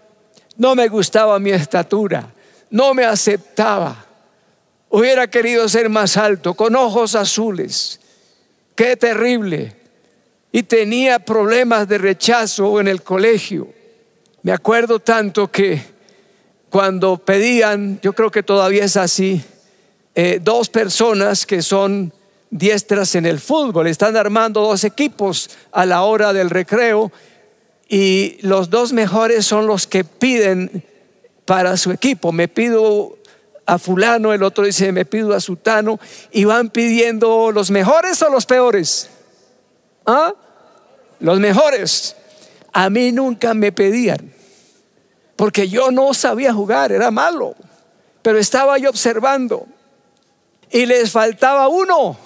no 0.57 0.75
me 0.75 0.87
gustaba 0.87 1.39
mi 1.39 1.51
estatura, 1.51 2.33
no 2.69 2.93
me 2.93 3.05
aceptaba. 3.05 4.05
Hubiera 4.89 5.27
querido 5.27 5.67
ser 5.69 5.89
más 5.89 6.17
alto, 6.17 6.53
con 6.53 6.75
ojos 6.75 7.15
azules. 7.15 7.99
Qué 8.75 8.95
terrible. 8.95 9.75
Y 10.51 10.63
tenía 10.63 11.19
problemas 11.19 11.87
de 11.87 11.97
rechazo 11.97 12.79
en 12.79 12.87
el 12.87 13.01
colegio. 13.01 13.67
Me 14.43 14.51
acuerdo 14.51 14.99
tanto 14.99 15.49
que 15.49 15.81
cuando 16.69 17.17
pedían, 17.17 17.99
yo 18.01 18.13
creo 18.13 18.29
que 18.29 18.43
todavía 18.43 18.85
es 18.85 18.97
así, 18.97 19.43
eh, 20.15 20.39
dos 20.41 20.69
personas 20.69 21.45
que 21.45 21.61
son 21.63 22.13
diestras 22.51 23.15
en 23.15 23.25
el 23.25 23.39
fútbol. 23.39 23.87
Están 23.87 24.15
armando 24.15 24.61
dos 24.61 24.83
equipos 24.83 25.49
a 25.71 25.85
la 25.85 26.03
hora 26.03 26.33
del 26.33 26.51
recreo 26.51 27.11
y 27.93 28.39
los 28.41 28.71
dos 28.71 28.91
mejores 28.91 29.45
son 29.45 29.67
los 29.67 29.85
que 29.85 30.03
piden 30.03 30.83
para 31.45 31.77
su 31.77 31.91
equipo. 31.91 32.31
Me 32.31 32.47
pido 32.47 33.19
a 33.67 33.77
fulano, 33.77 34.33
el 34.33 34.41
otro 34.41 34.65
dice 34.65 34.91
me 34.91 35.05
pido 35.05 35.31
a 35.35 35.39
sutano 35.39 35.99
y 36.31 36.43
van 36.45 36.71
pidiendo 36.71 37.51
los 37.51 37.69
mejores 37.69 38.19
o 38.23 38.31
los 38.31 38.47
peores. 38.47 39.11
¿Ah? 40.07 40.33
Los 41.19 41.39
mejores. 41.39 42.15
A 42.71 42.89
mí 42.89 43.11
nunca 43.11 43.53
me 43.53 43.71
pedían 43.71 44.33
porque 45.35 45.69
yo 45.69 45.91
no 45.91 46.15
sabía 46.15 46.51
jugar, 46.51 46.91
era 46.91 47.11
malo, 47.11 47.53
pero 48.23 48.39
estaba 48.39 48.79
yo 48.79 48.89
observando 48.89 49.67
y 50.71 50.87
les 50.87 51.11
faltaba 51.11 51.67
uno 51.67 52.17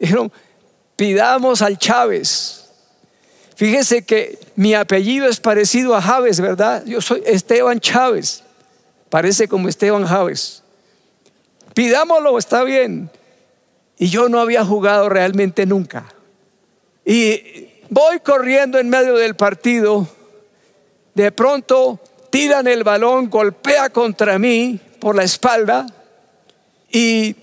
Dijeron, 0.00 0.32
pidamos 0.96 1.62
al 1.62 1.78
Chávez. 1.78 2.63
Fíjese 3.56 4.04
que 4.04 4.38
mi 4.56 4.74
apellido 4.74 5.28
es 5.28 5.38
parecido 5.38 5.94
a 5.94 6.02
Javes, 6.02 6.40
¿verdad? 6.40 6.84
Yo 6.86 7.00
soy 7.00 7.22
Esteban 7.24 7.80
Chávez. 7.80 8.42
Parece 9.10 9.46
como 9.46 9.68
Esteban 9.68 10.04
Javes. 10.04 10.62
Pidámoslo, 11.72 12.36
está 12.38 12.64
bien. 12.64 13.10
Y 13.96 14.08
yo 14.08 14.28
no 14.28 14.40
había 14.40 14.64
jugado 14.64 15.08
realmente 15.08 15.66
nunca. 15.66 16.04
Y 17.04 17.68
voy 17.90 18.18
corriendo 18.20 18.78
en 18.78 18.88
medio 18.88 19.14
del 19.14 19.36
partido. 19.36 20.08
De 21.14 21.30
pronto 21.30 22.00
tiran 22.30 22.66
el 22.66 22.82
balón, 22.82 23.30
golpea 23.30 23.90
contra 23.90 24.36
mí 24.38 24.80
por 24.98 25.14
la 25.14 25.22
espalda. 25.22 25.86
Y 26.90 27.36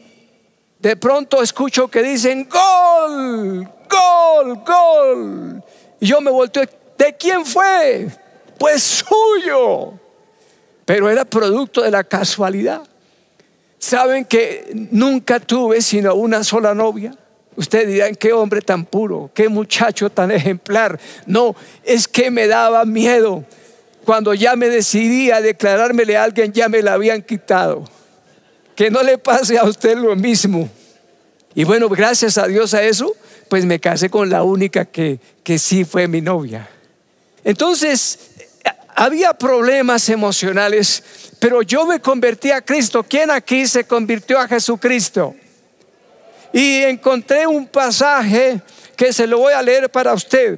de 0.80 0.98
pronto 0.98 1.42
escucho 1.42 1.88
que 1.88 2.04
dicen, 2.04 2.50
gol, 2.50 3.70
gol, 3.90 4.56
gol. 4.66 5.64
Y 6.02 6.08
yo 6.08 6.20
me 6.20 6.32
volteo, 6.32 6.64
¿de 6.98 7.16
quién 7.16 7.46
fue? 7.46 8.08
Pues 8.58 8.82
suyo. 8.84 9.94
Pero 10.84 11.10
era 11.10 11.24
producto 11.24 11.84
de 11.84 11.92
la 11.92 12.04
casualidad. 12.04 12.82
Saben 13.78 14.26
que 14.26 14.72
nunca 14.92 15.40
tuve 15.40 15.82
sino 15.82 16.16
una 16.16 16.44
sola 16.44 16.74
novia. 16.74 17.16
Ustedes 17.56 17.88
dirán, 17.88 18.16
qué 18.16 18.34
hombre 18.34 18.62
tan 18.62 18.84
puro, 18.84 19.30
qué 19.34 19.48
muchacho 19.48 20.10
tan 20.10 20.32
ejemplar. 20.32 21.00
No, 21.28 21.56
es 21.84 22.08
que 22.08 22.32
me 22.32 22.48
daba 22.48 22.84
miedo. 22.84 23.46
Cuando 24.04 24.34
ya 24.34 24.56
me 24.56 24.70
decidí 24.70 25.30
a 25.30 25.40
declarármele 25.40 26.18
a 26.18 26.24
alguien, 26.24 26.52
ya 26.52 26.68
me 26.68 26.82
la 26.82 26.94
habían 26.94 27.22
quitado. 27.22 27.84
Que 28.76 28.90
no 28.90 29.04
le 29.04 29.20
pase 29.20 29.58
a 29.60 29.66
usted 29.66 29.98
lo 29.98 30.16
mismo. 30.16 30.68
Y 31.54 31.64
bueno, 31.64 31.90
gracias 31.90 32.40
a 32.40 32.48
Dios 32.48 32.74
a 32.74 32.82
eso, 32.82 33.14
pues 33.52 33.66
me 33.66 33.82
casé 33.82 34.10
con 34.10 34.30
la 34.30 34.44
única 34.44 34.86
que, 34.86 35.20
que 35.44 35.60
sí 35.60 35.84
fue 35.84 36.08
mi 36.08 36.22
novia. 36.22 36.70
Entonces, 37.44 38.18
había 38.96 39.34
problemas 39.34 40.08
emocionales, 40.08 41.04
pero 41.38 41.62
yo 41.62 41.86
me 41.86 42.00
convertí 42.00 42.50
a 42.50 42.62
Cristo. 42.62 43.04
¿Quién 43.04 43.30
aquí 43.30 43.68
se 43.68 43.84
convirtió 43.84 44.40
a 44.40 44.48
Jesucristo? 44.48 45.36
Y 46.54 46.84
encontré 46.84 47.46
un 47.46 47.68
pasaje 47.68 48.62
que 48.96 49.12
se 49.12 49.28
lo 49.28 49.40
voy 49.40 49.52
a 49.52 49.62
leer 49.62 49.92
para 49.92 50.14
usted, 50.14 50.58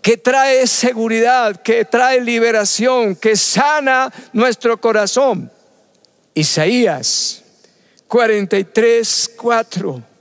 que 0.00 0.16
trae 0.16 0.64
seguridad, 0.68 1.60
que 1.62 1.84
trae 1.84 2.20
liberación, 2.20 3.16
que 3.16 3.34
sana 3.34 4.12
nuestro 4.32 4.80
corazón. 4.80 5.50
Isaías 6.32 7.42
43, 8.06 9.32
4 9.36 10.11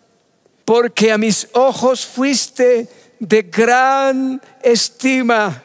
porque 0.71 1.11
a 1.11 1.17
mis 1.17 1.49
ojos 1.51 2.05
fuiste 2.05 2.87
de 3.19 3.41
gran 3.41 4.41
estima. 4.63 5.61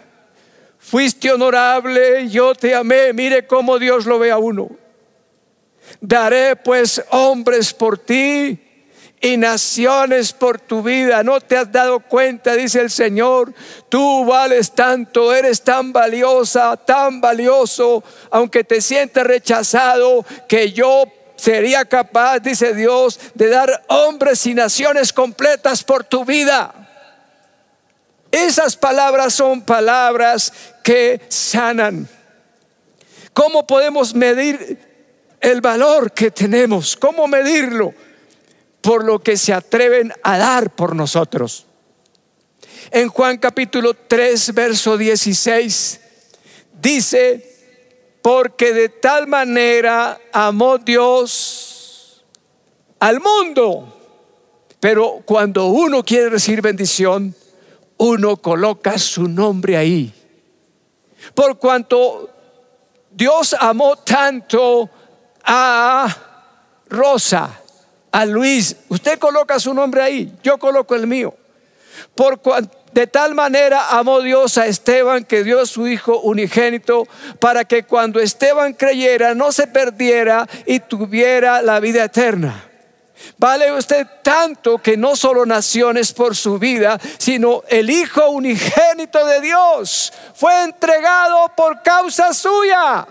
Fuiste 0.80 1.30
honorable, 1.30 2.28
yo 2.28 2.56
te 2.56 2.74
amé. 2.74 3.12
Mire 3.12 3.46
cómo 3.46 3.78
Dios 3.78 4.04
lo 4.04 4.18
ve 4.18 4.32
a 4.32 4.38
uno. 4.38 4.68
Daré 6.00 6.56
pues 6.56 7.00
hombres 7.10 7.72
por 7.72 7.98
ti 7.98 8.58
y 9.20 9.36
naciones 9.36 10.32
por 10.32 10.58
tu 10.58 10.82
vida. 10.82 11.22
No 11.22 11.40
te 11.40 11.56
has 11.56 11.70
dado 11.70 12.00
cuenta, 12.00 12.56
dice 12.56 12.80
el 12.80 12.90
Señor. 12.90 13.54
Tú 13.88 14.24
vales 14.24 14.72
tanto, 14.72 15.32
eres 15.32 15.62
tan 15.62 15.92
valiosa, 15.92 16.76
tan 16.76 17.20
valioso, 17.20 18.02
aunque 18.32 18.64
te 18.64 18.80
sientas 18.80 19.24
rechazado, 19.24 20.26
que 20.48 20.72
yo 20.72 21.04
sería 21.36 21.84
capaz, 21.84 22.40
dice 22.40 22.74
Dios, 22.74 23.20
de 23.34 23.48
dar 23.48 23.84
hombres 23.88 24.46
y 24.46 24.54
naciones 24.54 25.12
completas 25.12 25.84
por 25.84 26.04
tu 26.04 26.24
vida. 26.24 26.74
Esas 28.30 28.76
palabras 28.76 29.34
son 29.34 29.62
palabras 29.62 30.52
que 30.82 31.20
sanan. 31.28 32.08
¿Cómo 33.32 33.66
podemos 33.66 34.14
medir 34.14 34.78
el 35.40 35.60
valor 35.60 36.12
que 36.12 36.30
tenemos? 36.30 36.96
¿Cómo 36.96 37.28
medirlo? 37.28 37.94
Por 38.80 39.04
lo 39.04 39.18
que 39.20 39.36
se 39.36 39.52
atreven 39.52 40.12
a 40.22 40.38
dar 40.38 40.74
por 40.74 40.94
nosotros. 40.94 41.66
En 42.90 43.08
Juan 43.08 43.38
capítulo 43.38 43.94
3, 43.94 44.54
verso 44.54 44.96
16, 44.96 46.00
dice, 46.80 47.55
porque 48.26 48.72
de 48.72 48.88
tal 48.88 49.28
manera 49.28 50.18
amó 50.32 50.78
Dios 50.78 52.24
al 52.98 53.20
mundo. 53.20 53.96
Pero 54.80 55.22
cuando 55.24 55.66
uno 55.66 56.02
quiere 56.02 56.30
recibir 56.30 56.60
bendición, 56.60 57.36
uno 57.98 58.36
coloca 58.38 58.98
su 58.98 59.28
nombre 59.28 59.76
ahí. 59.76 60.12
Por 61.36 61.56
cuanto 61.58 62.28
Dios 63.12 63.54
amó 63.60 63.94
tanto 63.94 64.90
a 65.44 66.08
Rosa, 66.88 67.60
a 68.10 68.26
Luis, 68.26 68.74
usted 68.88 69.20
coloca 69.20 69.60
su 69.60 69.72
nombre 69.72 70.02
ahí, 70.02 70.36
yo 70.42 70.58
coloco 70.58 70.96
el 70.96 71.06
mío. 71.06 71.32
Por 72.16 72.40
cuanto 72.40 72.76
de 72.96 73.06
tal 73.06 73.34
manera 73.34 73.90
amó 73.90 74.22
Dios 74.22 74.56
a 74.56 74.64
Esteban 74.64 75.22
que 75.24 75.44
dio 75.44 75.66
su 75.66 75.86
Hijo 75.86 76.20
unigénito 76.20 77.06
para 77.38 77.66
que 77.66 77.82
cuando 77.82 78.20
Esteban 78.20 78.72
creyera 78.72 79.34
no 79.34 79.52
se 79.52 79.66
perdiera 79.66 80.48
y 80.64 80.80
tuviera 80.80 81.60
la 81.60 81.78
vida 81.78 82.04
eterna. 82.04 82.64
Vale 83.36 83.70
usted 83.70 84.06
tanto 84.22 84.78
que 84.78 84.96
no 84.96 85.14
solo 85.14 85.44
naciones 85.44 86.14
por 86.14 86.34
su 86.34 86.58
vida, 86.58 86.98
sino 87.18 87.64
el 87.68 87.90
Hijo 87.90 88.30
unigénito 88.30 89.26
de 89.26 89.42
Dios 89.42 90.10
fue 90.34 90.62
entregado 90.62 91.52
por 91.54 91.82
causa 91.82 92.32
suya. 92.32 93.06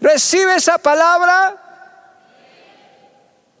¿Recibe 0.00 0.56
esa 0.56 0.78
palabra? 0.78 1.59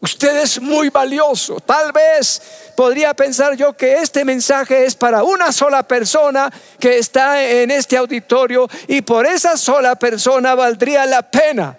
Usted 0.00 0.38
es 0.38 0.60
muy 0.60 0.88
valioso. 0.88 1.60
Tal 1.60 1.92
vez 1.92 2.40
podría 2.74 3.12
pensar 3.12 3.54
yo 3.54 3.76
que 3.76 3.98
este 3.98 4.24
mensaje 4.24 4.86
es 4.86 4.94
para 4.94 5.22
una 5.22 5.52
sola 5.52 5.82
persona 5.82 6.50
que 6.78 6.98
está 6.98 7.44
en 7.44 7.70
este 7.70 7.98
auditorio 7.98 8.66
y 8.88 9.02
por 9.02 9.26
esa 9.26 9.58
sola 9.58 9.96
persona 9.96 10.54
valdría 10.54 11.04
la 11.04 11.22
pena. 11.30 11.76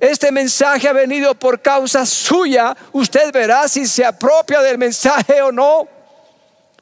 Este 0.00 0.32
mensaje 0.32 0.88
ha 0.88 0.92
venido 0.92 1.34
por 1.36 1.60
causa 1.60 2.04
suya. 2.04 2.76
Usted 2.92 3.30
verá 3.32 3.68
si 3.68 3.86
se 3.86 4.04
apropia 4.04 4.60
del 4.60 4.78
mensaje 4.78 5.40
o 5.42 5.52
no. 5.52 5.86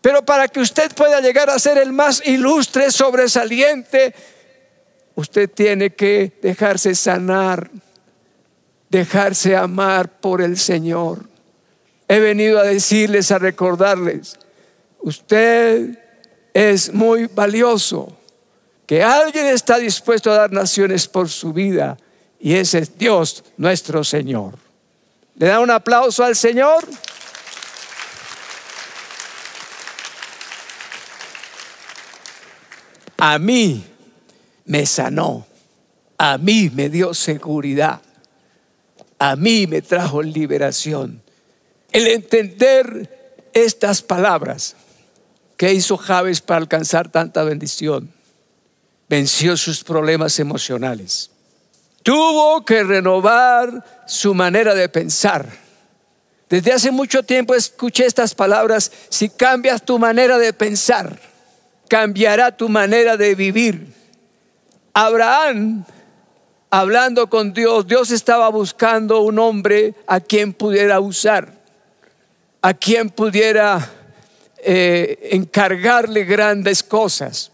Pero 0.00 0.24
para 0.24 0.48
que 0.48 0.60
usted 0.60 0.94
pueda 0.94 1.20
llegar 1.20 1.50
a 1.50 1.58
ser 1.58 1.76
el 1.76 1.92
más 1.92 2.22
ilustre, 2.24 2.90
sobresaliente, 2.90 4.14
usted 5.16 5.50
tiene 5.50 5.90
que 5.90 6.38
dejarse 6.40 6.94
sanar 6.94 7.68
dejarse 8.90 9.56
amar 9.56 10.20
por 10.20 10.40
el 10.42 10.56
Señor. 10.56 11.28
He 12.08 12.20
venido 12.20 12.58
a 12.58 12.64
decirles, 12.64 13.30
a 13.30 13.38
recordarles, 13.38 14.38
usted 15.00 15.98
es 16.54 16.92
muy 16.92 17.26
valioso, 17.26 18.16
que 18.86 19.02
alguien 19.02 19.46
está 19.46 19.78
dispuesto 19.78 20.30
a 20.30 20.36
dar 20.36 20.52
naciones 20.52 21.06
por 21.06 21.28
su 21.28 21.52
vida 21.52 21.98
y 22.40 22.54
ese 22.54 22.78
es 22.78 22.96
Dios 22.96 23.44
nuestro 23.58 24.02
Señor. 24.02 24.54
¿Le 25.36 25.46
da 25.46 25.60
un 25.60 25.70
aplauso 25.70 26.24
al 26.24 26.34
Señor? 26.34 26.86
A 33.18 33.38
mí 33.38 33.84
me 34.64 34.86
sanó, 34.86 35.46
a 36.16 36.38
mí 36.38 36.70
me 36.72 36.88
dio 36.88 37.12
seguridad 37.12 38.00
a 39.18 39.36
mí 39.36 39.66
me 39.66 39.82
trajo 39.82 40.22
liberación. 40.22 41.22
El 41.92 42.06
entender 42.06 43.48
estas 43.52 44.02
palabras 44.02 44.76
que 45.56 45.72
hizo 45.72 45.96
Javes 45.96 46.40
para 46.40 46.60
alcanzar 46.60 47.10
tanta 47.10 47.42
bendición, 47.42 48.12
venció 49.08 49.56
sus 49.56 49.82
problemas 49.82 50.38
emocionales. 50.38 51.30
Tuvo 52.02 52.64
que 52.64 52.84
renovar 52.84 54.04
su 54.06 54.34
manera 54.34 54.74
de 54.74 54.88
pensar. 54.88 55.48
Desde 56.48 56.72
hace 56.72 56.90
mucho 56.90 57.22
tiempo 57.22 57.54
escuché 57.54 58.06
estas 58.06 58.34
palabras, 58.34 58.90
si 59.08 59.28
cambias 59.28 59.84
tu 59.84 59.98
manera 59.98 60.38
de 60.38 60.52
pensar, 60.52 61.18
cambiará 61.88 62.56
tu 62.56 62.68
manera 62.68 63.16
de 63.16 63.34
vivir. 63.34 63.92
Abraham 64.94 65.84
hablando 66.70 67.28
con 67.28 67.52
Dios, 67.52 67.86
Dios 67.86 68.10
estaba 68.10 68.48
buscando 68.48 69.20
un 69.20 69.38
hombre 69.38 69.94
a 70.06 70.20
quien 70.20 70.52
pudiera 70.52 71.00
usar, 71.00 71.52
a 72.60 72.74
quien 72.74 73.10
pudiera 73.10 73.90
eh, 74.58 75.30
encargarle 75.32 76.24
grandes 76.24 76.82
cosas. 76.82 77.52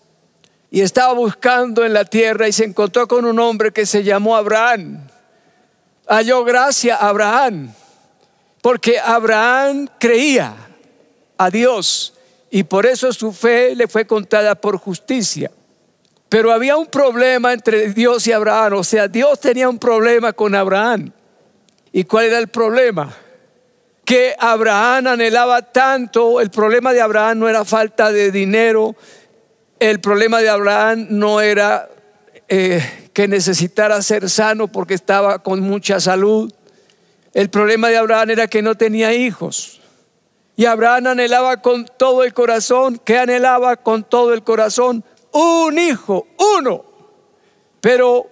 Y 0.71 0.81
estaba 0.81 1.13
buscando 1.13 1.85
en 1.85 1.93
la 1.93 2.05
tierra 2.05 2.49
y 2.49 2.53
se 2.53 2.65
encontró 2.65 3.07
con 3.07 3.25
un 3.25 3.39
hombre 3.39 3.73
que 3.73 3.87
se 3.87 4.03
llamó 4.03 4.37
Abraham. 4.37 5.07
Halló 6.07 6.45
gracia 6.45 6.97
a 6.97 7.09
Abraham, 7.09 7.73
porque 8.61 8.99
Abraham 8.99 9.89
creía 9.99 10.55
a 11.39 11.51
Dios 11.51 12.15
y 12.51 12.65
por 12.65 12.87
eso 12.87 13.13
su 13.13 13.33
fe 13.33 13.75
le 13.75 13.89
fue 13.89 14.07
contada 14.07 14.55
por 14.55 14.77
justicia. 14.79 15.51
Pero 16.35 16.51
había 16.51 16.77
un 16.77 16.87
problema 16.87 17.53
entre 17.53 17.91
Dios 17.91 18.27
y 18.27 18.33
Abraham, 18.33 18.73
o 18.73 18.83
sea, 18.83 19.07
Dios 19.07 19.39
tenía 19.39 19.69
un 19.69 19.79
problema 19.79 20.33
con 20.33 20.53
Abraham. 20.57 21.13
¿Y 21.93 22.03
cuál 22.03 22.25
era 22.25 22.41
el 22.41 22.49
problema? 22.49 23.15
Que 24.05 24.35
Abraham 24.37 25.07
anhelaba 25.07 25.63
tanto, 25.63 26.41
el 26.41 26.51
problema 26.51 26.93
de 26.93 27.01
Abraham 27.01 27.39
no 27.39 27.49
era 27.49 27.65
falta 27.65 28.11
de 28.11 28.33
dinero, 28.33 28.97
el 29.79 30.01
problema 30.01 30.41
de 30.41 30.49
Abraham 30.49 31.07
no 31.11 31.41
era 31.41 31.89
eh, 32.49 32.83
que 33.13 33.29
necesitara 33.29 34.03
ser 34.03 34.29
sano 34.29 34.67
porque 34.67 34.95
estaba 34.95 35.39
con 35.39 35.61
mucha 35.61 36.01
salud. 36.01 36.53
El 37.33 37.49
problema 37.49 37.91
de 37.91 37.99
Abraham 37.99 38.31
era 38.31 38.49
que 38.49 38.61
no 38.61 38.75
tenía 38.75 39.15
hijos. 39.15 39.81
Y 40.57 40.65
Abraham 40.65 41.07
anhelaba 41.07 41.63
con 41.63 41.89
todo 41.97 42.25
el 42.25 42.35
corazón, 42.35 42.99
que 43.05 43.19
anhelaba 43.19 43.77
con 43.77 44.03
todo 44.03 44.35
el 44.35 44.43
corazón, 44.43 45.05
un 45.35 45.79
hijo, 45.79 46.27
uno. 46.59 46.85
Pero 47.81 48.31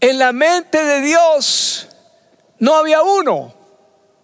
en 0.00 0.18
la 0.18 0.32
mente 0.32 0.82
de 0.82 1.00
Dios 1.00 1.88
no 2.58 2.76
había 2.76 3.02
uno, 3.02 3.54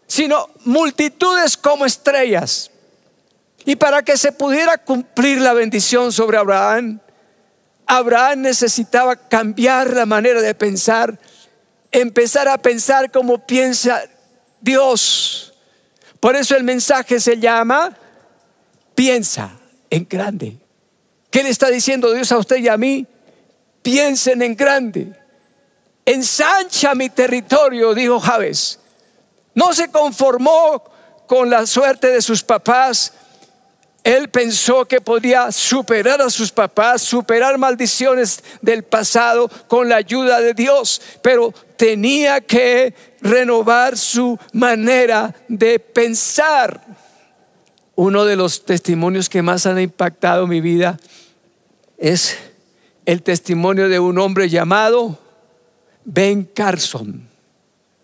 sino 0.06 0.48
multitudes 0.64 1.56
como 1.56 1.86
estrellas. 1.86 2.70
Y 3.64 3.76
para 3.76 4.02
que 4.02 4.16
se 4.16 4.32
pudiera 4.32 4.78
cumplir 4.78 5.40
la 5.40 5.52
bendición 5.52 6.12
sobre 6.12 6.38
Abraham, 6.38 7.00
Abraham 7.86 8.42
necesitaba 8.42 9.16
cambiar 9.16 9.94
la 9.94 10.06
manera 10.06 10.40
de 10.40 10.54
pensar, 10.54 11.18
empezar 11.90 12.48
a 12.48 12.58
pensar 12.58 13.10
como 13.10 13.46
piensa 13.46 14.02
Dios. 14.60 15.54
Por 16.20 16.36
eso 16.36 16.54
el 16.56 16.64
mensaje 16.64 17.18
se 17.18 17.38
llama, 17.38 17.96
piensa 18.94 19.50
en 19.90 20.06
grande. 20.08 20.67
¿Qué 21.30 21.42
le 21.42 21.50
está 21.50 21.68
diciendo 21.68 22.12
Dios 22.12 22.32
a 22.32 22.38
usted 22.38 22.56
y 22.56 22.68
a 22.68 22.76
mí? 22.76 23.06
Piensen 23.82 24.42
en 24.42 24.56
grande. 24.56 25.12
Ensancha 26.04 26.94
mi 26.94 27.10
territorio, 27.10 27.94
dijo 27.94 28.18
Javes. 28.18 28.78
No 29.54 29.74
se 29.74 29.90
conformó 29.90 30.82
con 31.26 31.50
la 31.50 31.66
suerte 31.66 32.08
de 32.08 32.22
sus 32.22 32.42
papás. 32.42 33.12
Él 34.02 34.30
pensó 34.30 34.86
que 34.86 35.02
podía 35.02 35.52
superar 35.52 36.22
a 36.22 36.30
sus 36.30 36.50
papás, 36.50 37.02
superar 37.02 37.58
maldiciones 37.58 38.42
del 38.62 38.84
pasado 38.84 39.50
con 39.66 39.88
la 39.88 39.96
ayuda 39.96 40.40
de 40.40 40.54
Dios, 40.54 41.02
pero 41.20 41.52
tenía 41.76 42.40
que 42.40 42.94
renovar 43.20 43.98
su 43.98 44.38
manera 44.52 45.34
de 45.48 45.78
pensar. 45.78 46.80
Uno 47.96 48.24
de 48.24 48.36
los 48.36 48.64
testimonios 48.64 49.28
que 49.28 49.42
más 49.42 49.66
han 49.66 49.78
impactado 49.78 50.46
mi 50.46 50.62
vida 50.62 50.98
es 51.98 52.38
el 53.04 53.22
testimonio 53.22 53.88
de 53.88 53.98
un 53.98 54.18
hombre 54.18 54.48
llamado 54.48 55.18
Ben 56.04 56.44
Carson. 56.44 57.28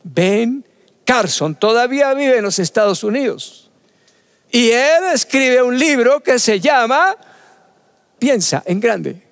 Ben 0.02 0.66
Carson 1.04 1.54
todavía 1.54 2.12
vive 2.12 2.38
en 2.38 2.44
los 2.44 2.58
Estados 2.58 3.04
Unidos. 3.04 3.70
Y 4.50 4.70
él 4.70 5.04
escribe 5.14 5.62
un 5.62 5.78
libro 5.78 6.20
que 6.20 6.38
se 6.38 6.60
llama 6.60 7.16
Piensa 8.18 8.62
en 8.66 8.80
grande. 8.80 9.22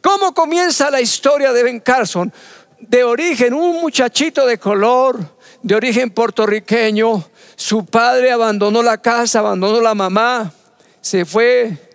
¿Cómo 0.00 0.32
comienza 0.32 0.90
la 0.90 1.00
historia 1.00 1.52
de 1.52 1.62
Ben 1.62 1.80
Carson? 1.80 2.32
De 2.78 3.02
origen, 3.02 3.54
un 3.54 3.80
muchachito 3.80 4.46
de 4.46 4.58
color, 4.58 5.36
de 5.62 5.74
origen 5.74 6.10
puertorriqueño, 6.10 7.28
su 7.56 7.86
padre 7.86 8.30
abandonó 8.30 8.82
la 8.82 8.98
casa, 8.98 9.38
abandonó 9.38 9.80
la 9.80 9.94
mamá, 9.94 10.52
se 11.00 11.24
fue. 11.24 11.85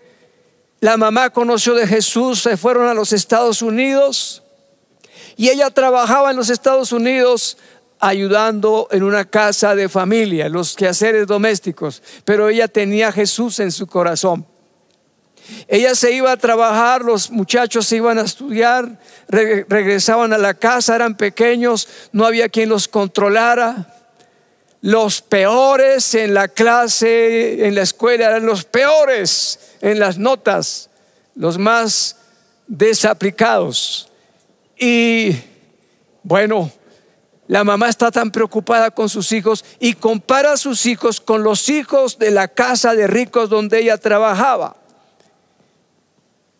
La 0.81 0.97
mamá 0.97 1.29
conoció 1.29 1.75
de 1.75 1.85
Jesús, 1.85 2.41
se 2.41 2.57
fueron 2.57 2.87
a 2.87 2.95
los 2.95 3.13
Estados 3.13 3.61
Unidos 3.61 4.41
y 5.37 5.49
ella 5.49 5.69
trabajaba 5.69 6.31
en 6.31 6.37
los 6.37 6.49
Estados 6.49 6.91
Unidos 6.91 7.59
ayudando 7.99 8.87
en 8.89 9.03
una 9.03 9.25
casa 9.25 9.75
de 9.75 9.87
familia, 9.89 10.49
los 10.49 10.75
quehaceres 10.75 11.27
domésticos, 11.27 12.01
pero 12.25 12.49
ella 12.49 12.67
tenía 12.67 13.09
a 13.09 13.11
Jesús 13.11 13.59
en 13.59 13.71
su 13.71 13.85
corazón. 13.85 14.47
Ella 15.67 15.93
se 15.93 16.13
iba 16.13 16.31
a 16.31 16.37
trabajar, 16.37 17.03
los 17.03 17.29
muchachos 17.29 17.85
se 17.85 17.97
iban 17.97 18.17
a 18.17 18.23
estudiar, 18.23 18.99
regresaban 19.27 20.33
a 20.33 20.39
la 20.39 20.55
casa, 20.55 20.95
eran 20.95 21.15
pequeños, 21.15 21.87
no 22.11 22.25
había 22.25 22.49
quien 22.49 22.69
los 22.69 22.87
controlara. 22.87 24.00
Los 24.81 25.21
peores 25.21 26.15
en 26.15 26.33
la 26.33 26.47
clase, 26.47 27.67
en 27.67 27.75
la 27.75 27.83
escuela, 27.83 28.27
eran 28.27 28.45
los 28.45 28.65
peores 28.65 29.59
en 29.81 29.99
las 29.99 30.17
notas, 30.17 30.89
los 31.35 31.59
más 31.59 32.17
desaplicados. 32.67 34.09
Y 34.79 35.35
bueno, 36.23 36.71
la 37.47 37.63
mamá 37.63 37.89
está 37.89 38.09
tan 38.09 38.31
preocupada 38.31 38.91
con 38.91 39.09
sus 39.09 39.31
hijos 39.33 39.65
y 39.79 39.93
compara 39.93 40.53
a 40.53 40.57
sus 40.57 40.85
hijos 40.85 41.21
con 41.21 41.43
los 41.43 41.69
hijos 41.69 42.17
de 42.17 42.31
la 42.31 42.47
casa 42.47 42.95
de 42.95 43.07
ricos 43.07 43.49
donde 43.49 43.79
ella 43.79 43.97
trabajaba. 43.97 44.77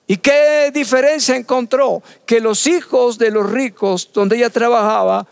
¿Y 0.06 0.18
qué 0.18 0.70
diferencia 0.74 1.38
encontró? 1.38 2.04
Que 2.26 2.42
los 2.42 2.68
hijos 2.68 3.18
de 3.18 3.32
los 3.32 3.50
ricos 3.50 4.12
donde 4.14 4.36
ella 4.36 4.50
trabajaba 4.50 5.26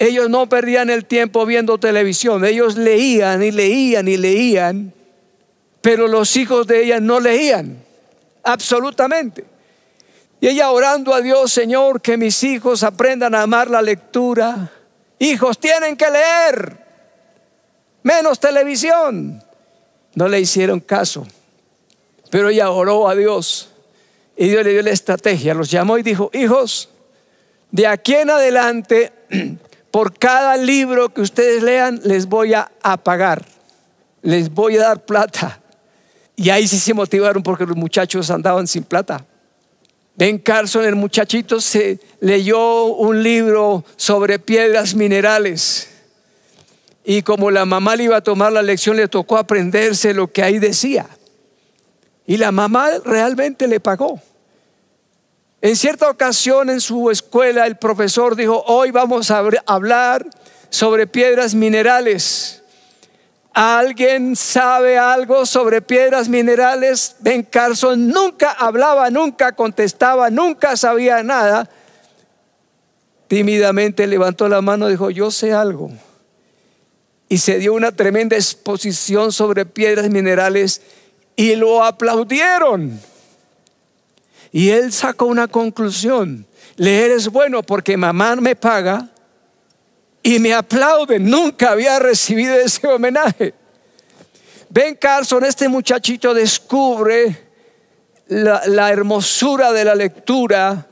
ellos 0.00 0.30
no 0.30 0.48
perdían 0.48 0.88
el 0.88 1.04
tiempo 1.04 1.44
viendo 1.44 1.76
televisión, 1.76 2.42
ellos 2.46 2.74
leían 2.76 3.42
y 3.42 3.50
leían 3.50 4.08
y 4.08 4.16
leían, 4.16 4.94
pero 5.82 6.08
los 6.08 6.34
hijos 6.36 6.66
de 6.66 6.84
ella 6.84 7.00
no 7.00 7.20
leían, 7.20 7.76
absolutamente. 8.42 9.44
Y 10.40 10.48
ella 10.48 10.70
orando 10.70 11.12
a 11.12 11.20
Dios, 11.20 11.52
Señor, 11.52 12.00
que 12.00 12.16
mis 12.16 12.42
hijos 12.44 12.82
aprendan 12.82 13.34
a 13.34 13.42
amar 13.42 13.68
la 13.68 13.82
lectura. 13.82 14.72
Hijos 15.18 15.58
tienen 15.58 15.98
que 15.98 16.10
leer, 16.10 16.78
menos 18.02 18.40
televisión. 18.40 19.44
No 20.14 20.28
le 20.28 20.40
hicieron 20.40 20.80
caso, 20.80 21.26
pero 22.30 22.48
ella 22.48 22.70
oró 22.70 23.06
a 23.06 23.14
Dios 23.14 23.68
y 24.34 24.48
Dios 24.48 24.64
le 24.64 24.70
dio 24.70 24.80
la 24.80 24.92
estrategia, 24.92 25.52
los 25.52 25.70
llamó 25.70 25.98
y 25.98 26.02
dijo, 26.02 26.30
hijos, 26.32 26.88
de 27.70 27.86
aquí 27.86 28.14
en 28.14 28.30
adelante 28.30 29.12
por 29.90 30.16
cada 30.16 30.56
libro 30.56 31.12
que 31.12 31.20
ustedes 31.20 31.62
lean 31.62 32.00
les 32.04 32.26
voy 32.26 32.54
a, 32.54 32.70
pagar, 33.02 33.44
les 34.22 34.50
voy 34.50 34.76
a 34.76 34.82
dar 34.82 35.04
plata. 35.04 35.60
Y 36.36 36.50
ahí 36.50 36.66
sí 36.66 36.78
se 36.78 36.94
motivaron 36.94 37.42
porque 37.42 37.66
los 37.66 37.76
muchachos 37.76 38.30
andaban 38.30 38.66
sin 38.66 38.84
plata. 38.84 39.24
Ben 40.16 40.38
Carson, 40.38 40.84
el 40.84 40.96
muchachito, 40.96 41.60
se 41.60 41.98
leyó 42.20 42.84
un 42.84 43.22
libro 43.22 43.84
sobre 43.96 44.38
piedras 44.38 44.94
minerales. 44.94 45.88
Y 47.04 47.22
como 47.22 47.50
la 47.50 47.64
mamá 47.64 47.96
le 47.96 48.04
iba 48.04 48.16
a 48.16 48.20
tomar 48.20 48.52
la 48.52 48.62
lección, 48.62 48.96
le 48.96 49.08
tocó 49.08 49.38
aprenderse 49.38 50.14
lo 50.14 50.30
que 50.30 50.42
ahí 50.42 50.58
decía. 50.58 51.08
Y 52.26 52.36
la 52.36 52.52
mamá 52.52 52.90
realmente 53.04 53.66
le 53.66 53.80
pagó. 53.80 54.20
En 55.62 55.76
cierta 55.76 56.08
ocasión 56.08 56.70
en 56.70 56.80
su 56.80 57.10
escuela 57.10 57.66
el 57.66 57.76
profesor 57.76 58.34
dijo, 58.34 58.64
hoy 58.66 58.92
vamos 58.92 59.30
a 59.30 59.44
hablar 59.66 60.26
sobre 60.70 61.06
piedras 61.06 61.54
minerales. 61.54 62.62
¿Alguien 63.52 64.36
sabe 64.36 64.96
algo 64.96 65.44
sobre 65.44 65.82
piedras 65.82 66.30
minerales? 66.30 67.16
Ben 67.18 67.42
Carson 67.42 68.08
nunca 68.08 68.52
hablaba, 68.52 69.10
nunca 69.10 69.52
contestaba, 69.52 70.30
nunca 70.30 70.78
sabía 70.78 71.22
nada. 71.22 71.68
Tímidamente 73.28 74.06
levantó 74.06 74.48
la 74.48 74.62
mano 74.62 74.88
y 74.88 74.92
dijo, 74.92 75.10
yo 75.10 75.30
sé 75.30 75.52
algo. 75.52 75.90
Y 77.28 77.38
se 77.38 77.58
dio 77.58 77.74
una 77.74 77.92
tremenda 77.92 78.34
exposición 78.34 79.30
sobre 79.30 79.66
piedras 79.66 80.08
minerales 80.08 80.80
y 81.36 81.54
lo 81.54 81.84
aplaudieron. 81.84 83.09
Y 84.52 84.70
él 84.70 84.92
sacó 84.92 85.26
una 85.26 85.48
conclusión. 85.48 86.46
Leer 86.76 87.12
es 87.12 87.28
bueno 87.28 87.62
porque 87.62 87.96
mamá 87.96 88.36
me 88.36 88.56
paga 88.56 89.08
y 90.22 90.38
me 90.38 90.52
aplaude. 90.52 91.18
Nunca 91.18 91.72
había 91.72 91.98
recibido 91.98 92.54
ese 92.54 92.86
homenaje. 92.86 93.54
Ben 94.68 94.94
Carson, 94.96 95.44
este 95.44 95.68
muchachito 95.68 96.32
descubre 96.32 97.48
la, 98.28 98.62
la 98.66 98.90
hermosura 98.90 99.72
de 99.72 99.84
la 99.84 99.94
lectura 99.94 100.89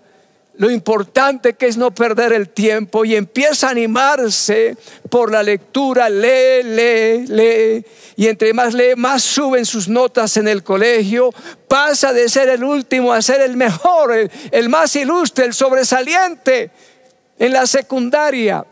lo 0.59 0.71
importante 0.73 1.55
que 1.55 1.67
es 1.67 1.77
no 1.77 1.93
perder 1.93 2.33
el 2.33 2.49
tiempo 2.49 3.05
y 3.05 3.15
empieza 3.15 3.69
a 3.69 3.71
animarse 3.71 4.77
por 5.09 5.31
la 5.31 5.43
lectura, 5.43 6.11
lee, 6.11 6.65
lee, 6.65 7.27
lee, 7.29 7.87
y 8.17 8.27
entre 8.27 8.53
más 8.53 8.75
lee, 8.75 8.97
más 8.97 9.23
suben 9.23 9.65
sus 9.65 9.89
notas 9.89 10.37
en 10.37 10.49
el 10.49 10.65
colegio, 10.65 11.33
pasa 11.69 12.13
de 12.13 12.29
ser 12.29 12.49
el 12.49 12.65
último 12.65 13.13
a 13.13 13.23
ser 13.23 13.41
el 13.41 13.57
mejor, 13.57 14.13
el, 14.13 14.31
el 14.51 14.69
más 14.69 14.97
ilustre, 14.97 15.45
el 15.45 15.55
sobresaliente 15.55 16.73
en 17.39 17.53
la 17.53 17.65
secundaria. 17.65 18.67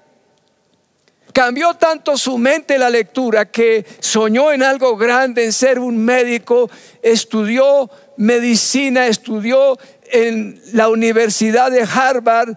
Cambió 1.33 1.75
tanto 1.75 2.17
su 2.17 2.37
mente 2.37 2.79
la 2.79 2.91
lectura 2.91 3.45
que 3.45 3.87
soñó 4.01 4.51
en 4.51 4.65
algo 4.65 4.97
grande, 4.97 5.45
en 5.45 5.53
ser 5.53 5.79
un 5.79 6.05
médico, 6.05 6.69
estudió 7.01 7.89
medicina, 8.17 9.07
estudió 9.07 9.79
en 10.11 10.61
la 10.73 10.89
Universidad 10.89 11.71
de 11.71 11.83
Harvard 11.83 12.57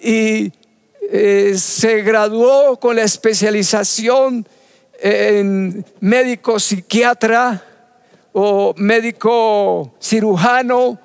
y 0.00 0.52
eh, 1.10 1.54
se 1.56 2.02
graduó 2.02 2.78
con 2.78 2.96
la 2.96 3.02
especialización 3.02 4.46
en 5.00 5.84
médico 6.00 6.58
psiquiatra 6.58 7.62
o 8.32 8.74
médico 8.76 9.94
cirujano 10.00 10.98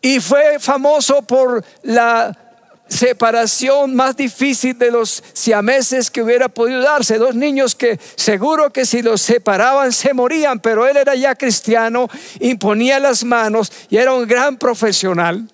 y 0.00 0.20
fue 0.20 0.58
famoso 0.60 1.22
por 1.22 1.64
la 1.82 2.45
separación 2.88 3.94
más 3.94 4.16
difícil 4.16 4.78
de 4.78 4.90
los 4.90 5.22
siameses 5.32 6.10
que 6.10 6.22
hubiera 6.22 6.48
podido 6.48 6.80
darse. 6.80 7.18
Dos 7.18 7.34
niños 7.34 7.74
que 7.74 7.98
seguro 8.16 8.72
que 8.72 8.86
si 8.86 9.02
los 9.02 9.20
separaban 9.20 9.92
se 9.92 10.14
morían, 10.14 10.60
pero 10.60 10.86
él 10.86 10.96
era 10.96 11.14
ya 11.14 11.34
cristiano, 11.34 12.08
imponía 12.40 12.98
las 12.98 13.24
manos 13.24 13.72
y 13.90 13.96
era 13.96 14.14
un 14.14 14.26
gran 14.26 14.56
profesional. 14.56 15.48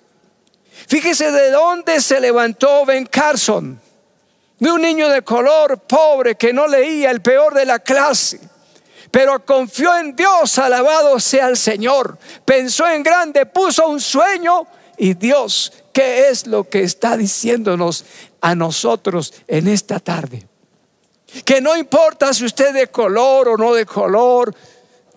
Fíjese 0.87 1.31
de 1.31 1.51
dónde 1.51 2.01
se 2.01 2.19
levantó 2.19 2.85
Ben 2.85 3.05
Carson, 3.05 3.79
de 4.59 4.71
un 4.71 4.81
niño 4.81 5.09
de 5.09 5.21
color 5.21 5.79
pobre 5.79 6.35
que 6.35 6.53
no 6.53 6.67
leía, 6.67 7.11
el 7.11 7.21
peor 7.21 7.53
de 7.53 7.65
la 7.65 7.79
clase 7.79 8.39
pero 9.13 9.45
confió 9.45 9.95
en 9.95 10.15
Dios, 10.15 10.57
alabado 10.57 11.19
sea 11.19 11.47
el 11.47 11.55
Señor. 11.55 12.17
Pensó 12.45 12.89
en 12.89 13.03
grande, 13.03 13.45
puso 13.45 13.87
un 13.87 14.01
sueño 14.01 14.65
y 14.97 15.13
Dios, 15.13 15.71
¿qué 15.93 16.29
es 16.29 16.47
lo 16.47 16.67
que 16.67 16.83
está 16.83 17.15
diciéndonos 17.15 18.03
a 18.41 18.55
nosotros 18.55 19.33
en 19.47 19.67
esta 19.69 19.99
tarde? 19.99 20.45
Que 21.45 21.61
no 21.61 21.77
importa 21.77 22.33
si 22.33 22.43
usted 22.45 22.73
de 22.73 22.87
color 22.87 23.47
o 23.47 23.57
no 23.57 23.73
de 23.73 23.85
color, 23.85 24.53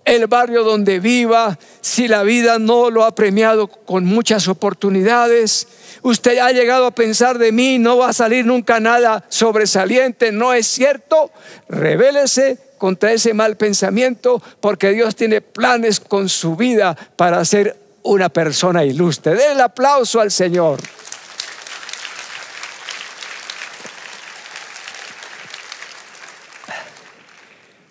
el 0.05 0.29
barrio 0.29 0.63
donde 0.63 1.01
viva, 1.01 1.59
si 1.81 2.07
la 2.07 2.23
vida 2.23 2.61
no 2.61 2.91
lo 2.91 3.05
ha 3.05 3.15
premiado 3.15 3.67
con 3.67 4.05
muchas 4.05 4.47
oportunidades, 4.47 5.67
usted 6.03 6.39
ha 6.39 6.53
llegado 6.53 6.87
a 6.87 6.95
pensar 6.95 7.39
de 7.39 7.51
mí, 7.51 7.79
no 7.79 7.99
va 7.99 8.11
a 8.11 8.13
salir 8.13 8.47
nunca 8.47 8.79
nada 8.79 9.25
sobresaliente, 9.29 10.31
no 10.31 10.55
es 10.55 10.69
cierto, 10.69 11.33
revélese 11.69 12.59
contra 12.79 13.13
ese 13.13 13.35
mal 13.35 13.57
pensamiento, 13.57 14.41
porque 14.61 14.93
Dios 14.93 15.17
tiene 15.17 15.41
planes 15.41 15.99
con 15.99 16.29
su 16.29 16.55
vida 16.55 16.97
para 17.17 17.45
ser 17.45 17.86
una 18.07 18.29
persona 18.29 18.85
ilustre. 18.85 19.35
Den 19.35 19.53
el 19.53 19.61
aplauso 19.61 20.21
al 20.21 20.31
Señor. 20.31 20.81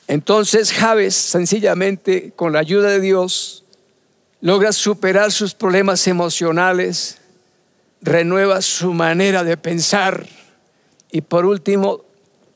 Entonces 0.08 0.72
Javes, 0.72 1.16
sencillamente, 1.16 2.32
con 2.36 2.54
la 2.54 2.60
ayuda 2.60 2.90
de 2.90 3.00
Dios, 3.00 3.66
logra 4.42 4.72
superar 4.72 5.32
sus 5.32 5.54
problemas 5.54 6.08
emocionales, 6.08 7.18
renueva 8.02 8.62
su 8.62 8.94
manera 8.94 9.44
de 9.44 9.58
pensar 9.58 10.26
y 11.12 11.22
por 11.22 11.46
último, 11.46 12.02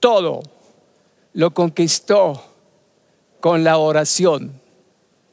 todo 0.01 0.41
lo 1.33 1.53
conquistó 1.53 2.43
con 3.39 3.63
la 3.63 3.77
oración. 3.77 4.59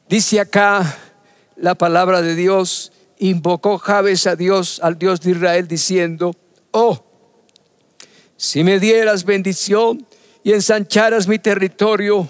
Dice 0.09 0.39
acá 0.39 0.97
la 1.57 1.75
palabra 1.75 2.23
de 2.23 2.35
Dios, 2.35 2.93
invocó 3.19 3.79
Jabes 3.79 4.27
a 4.27 4.37
Dios, 4.37 4.81
al 4.83 4.99
Dios 4.99 5.21
de 5.21 5.33
Israel, 5.33 5.69
diciendo, 5.69 6.35
oh, 6.71 7.03
si 8.37 8.63
me 8.63 8.79
dieras 8.79 9.25
bendición 9.25 10.07
y 10.45 10.53
ensancharas 10.53 11.27
mi 11.27 11.39
territorio, 11.39 12.29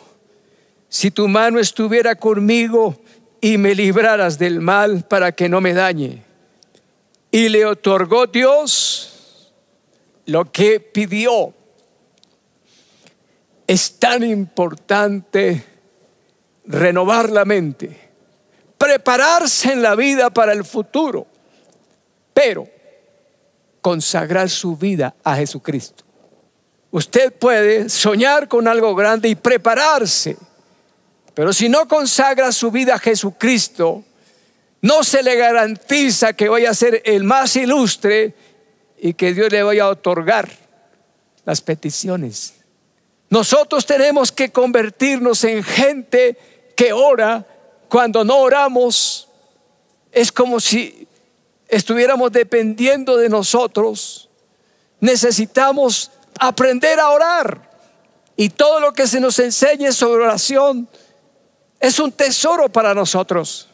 si 0.89 1.11
tu 1.11 1.29
mano 1.29 1.59
estuviera 1.59 2.15
conmigo 2.15 2.97
y 3.41 3.59
me 3.59 3.75
libraras 3.75 4.39
del 4.39 4.61
mal 4.61 5.05
para 5.09 5.33
que 5.33 5.49
no 5.49 5.61
me 5.61 5.75
dañe. 5.75 6.23
Y 7.31 7.49
le 7.49 7.67
otorgó 7.67 8.27
Dios 8.27 9.53
lo 10.27 10.51
que 10.51 10.81
pidió 10.81 11.53
es 13.67 13.99
tan 13.99 14.23
importante 14.23 15.65
renovar 16.67 17.31
la 17.31 17.45
mente, 17.45 18.06
prepararse 18.79 19.73
en 19.73 19.83
la 19.83 19.95
vida 19.95 20.31
para 20.31 20.53
el 20.53 20.65
futuro, 20.65 21.27
pero 22.35 22.69
consagrar 23.81 24.51
su 24.51 24.77
vida 24.77 25.15
a 25.25 25.37
Jesucristo. 25.37 26.05
Usted 26.91 27.33
puede 27.33 27.89
soñar 27.89 28.49
con 28.49 28.69
algo 28.69 28.95
grande 28.95 29.29
y 29.29 29.35
prepararse, 29.35 30.37
pero 31.35 31.53
si 31.53 31.69
no 31.69 31.87
consagra 31.87 32.53
su 32.53 32.71
vida 32.71 32.95
a 32.95 32.99
Jesucristo, 32.99 34.05
no 34.81 35.05
se 35.05 35.23
le 35.23 35.37
garantiza 35.37 36.33
que 36.33 36.49
vaya 36.49 36.71
a 36.71 36.75
ser 36.75 37.03
el 37.05 37.25
más 37.25 37.57
ilustre 37.57 38.35
y 38.99 39.15
que 39.15 39.35
Dios 39.35 39.51
le 39.53 39.63
vaya 39.63 39.85
a 39.85 39.91
otorgar 39.91 40.49
las 41.45 41.61
peticiones 41.61 42.57
nosotros 43.29 43.87
tenemos 43.87 44.31
que 44.31 44.51
convertirnos 44.51 45.43
en 45.45 45.63
gente 45.65 46.37
que 46.77 46.93
ora. 46.93 47.45
Cuando 47.89 48.25
no 48.25 48.39
oramos, 48.39 49.29
es 50.13 50.33
como 50.33 50.61
si 50.61 51.07
estuviéramos 51.69 52.33
dependiendo 52.33 53.17
de 53.17 53.29
nosotros. 53.29 54.29
Necesitamos 55.01 56.11
aprender 56.39 56.99
a 57.01 57.11
orar. 57.11 57.71
Y 58.37 58.51
todo 58.51 58.81
lo 58.81 58.93
que 58.93 59.07
se 59.07 59.21
nos 59.21 59.39
enseñe 59.39 59.93
sobre 59.93 60.25
oración 60.25 60.89
es 61.81 61.99
un 61.99 62.13
tesoro 62.13 62.69
para 62.71 62.95
nosotros. 62.95 63.69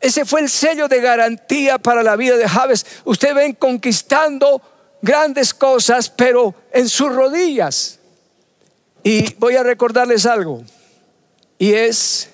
Ese 0.00 0.24
fue 0.24 0.40
el 0.40 0.48
sello 0.48 0.88
de 0.88 1.00
garantía 1.00 1.78
para 1.78 2.02
la 2.02 2.16
vida 2.16 2.36
de 2.36 2.48
Javes. 2.48 2.86
Usted 3.04 3.34
ven 3.34 3.52
conquistando 3.52 4.62
grandes 5.02 5.52
cosas, 5.52 6.08
pero 6.08 6.54
en 6.72 6.88
sus 6.88 7.14
rodillas. 7.14 7.98
Y 9.02 9.34
voy 9.34 9.56
a 9.56 9.62
recordarles 9.62 10.24
algo. 10.24 10.62
Y 11.58 11.74
es, 11.74 12.29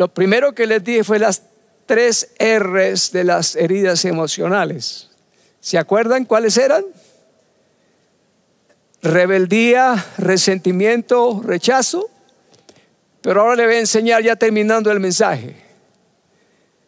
lo 0.00 0.08
primero 0.08 0.54
que 0.54 0.66
les 0.66 0.82
dije 0.82 1.04
fue 1.04 1.18
las 1.18 1.42
tres 1.84 2.30
R's 2.38 3.12
de 3.12 3.22
las 3.22 3.54
heridas 3.54 4.06
emocionales. 4.06 5.10
¿Se 5.60 5.76
acuerdan 5.76 6.24
cuáles 6.24 6.56
eran? 6.56 6.86
Rebeldía, 9.02 10.02
resentimiento, 10.16 11.42
rechazo. 11.44 12.08
Pero 13.20 13.42
ahora 13.42 13.56
le 13.56 13.66
voy 13.66 13.74
a 13.74 13.80
enseñar 13.80 14.22
ya 14.22 14.36
terminando 14.36 14.90
el 14.90 15.00
mensaje. 15.00 15.54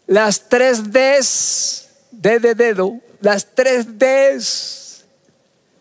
Las 0.07 0.49
tres 0.49 0.91
D's, 0.91 1.89
D 2.13 2.39
de 2.39 2.55
dedo, 2.55 2.99
las 3.21 3.55
tres 3.55 3.99
D's 3.99 5.05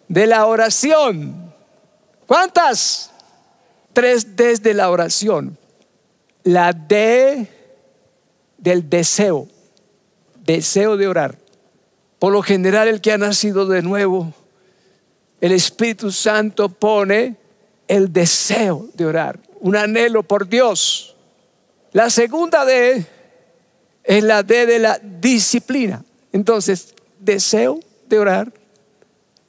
de 0.09 0.27
la 0.27 0.47
oración. 0.47 1.53
¿Cuántas? 2.27 3.09
Tres 3.93 4.35
desde 4.35 4.73
la 4.73 4.89
oración. 4.89 5.60
La 6.43 6.73
D 6.73 7.47
del 8.57 8.89
deseo, 8.89 9.47
deseo 10.43 10.97
de 10.97 11.07
orar. 11.07 11.37
Por 12.19 12.33
lo 12.33 12.41
general 12.41 12.87
el 12.87 13.01
que 13.01 13.11
ha 13.11 13.17
nacido 13.17 13.65
de 13.65 13.81
nuevo, 13.81 14.33
el 15.39 15.51
Espíritu 15.51 16.11
Santo 16.11 16.69
pone 16.69 17.35
el 17.87 18.13
deseo 18.13 18.87
de 18.93 19.05
orar, 19.05 19.39
un 19.59 19.75
anhelo 19.75 20.23
por 20.23 20.47
Dios. 20.47 21.15
La 21.93 22.09
segunda 22.09 22.63
D 22.63 23.05
es 24.03 24.23
la 24.23 24.43
D 24.43 24.65
de 24.65 24.79
la 24.79 24.99
disciplina. 24.99 26.03
Entonces, 26.31 26.93
deseo 27.19 27.79
de 28.07 28.19
orar, 28.19 28.53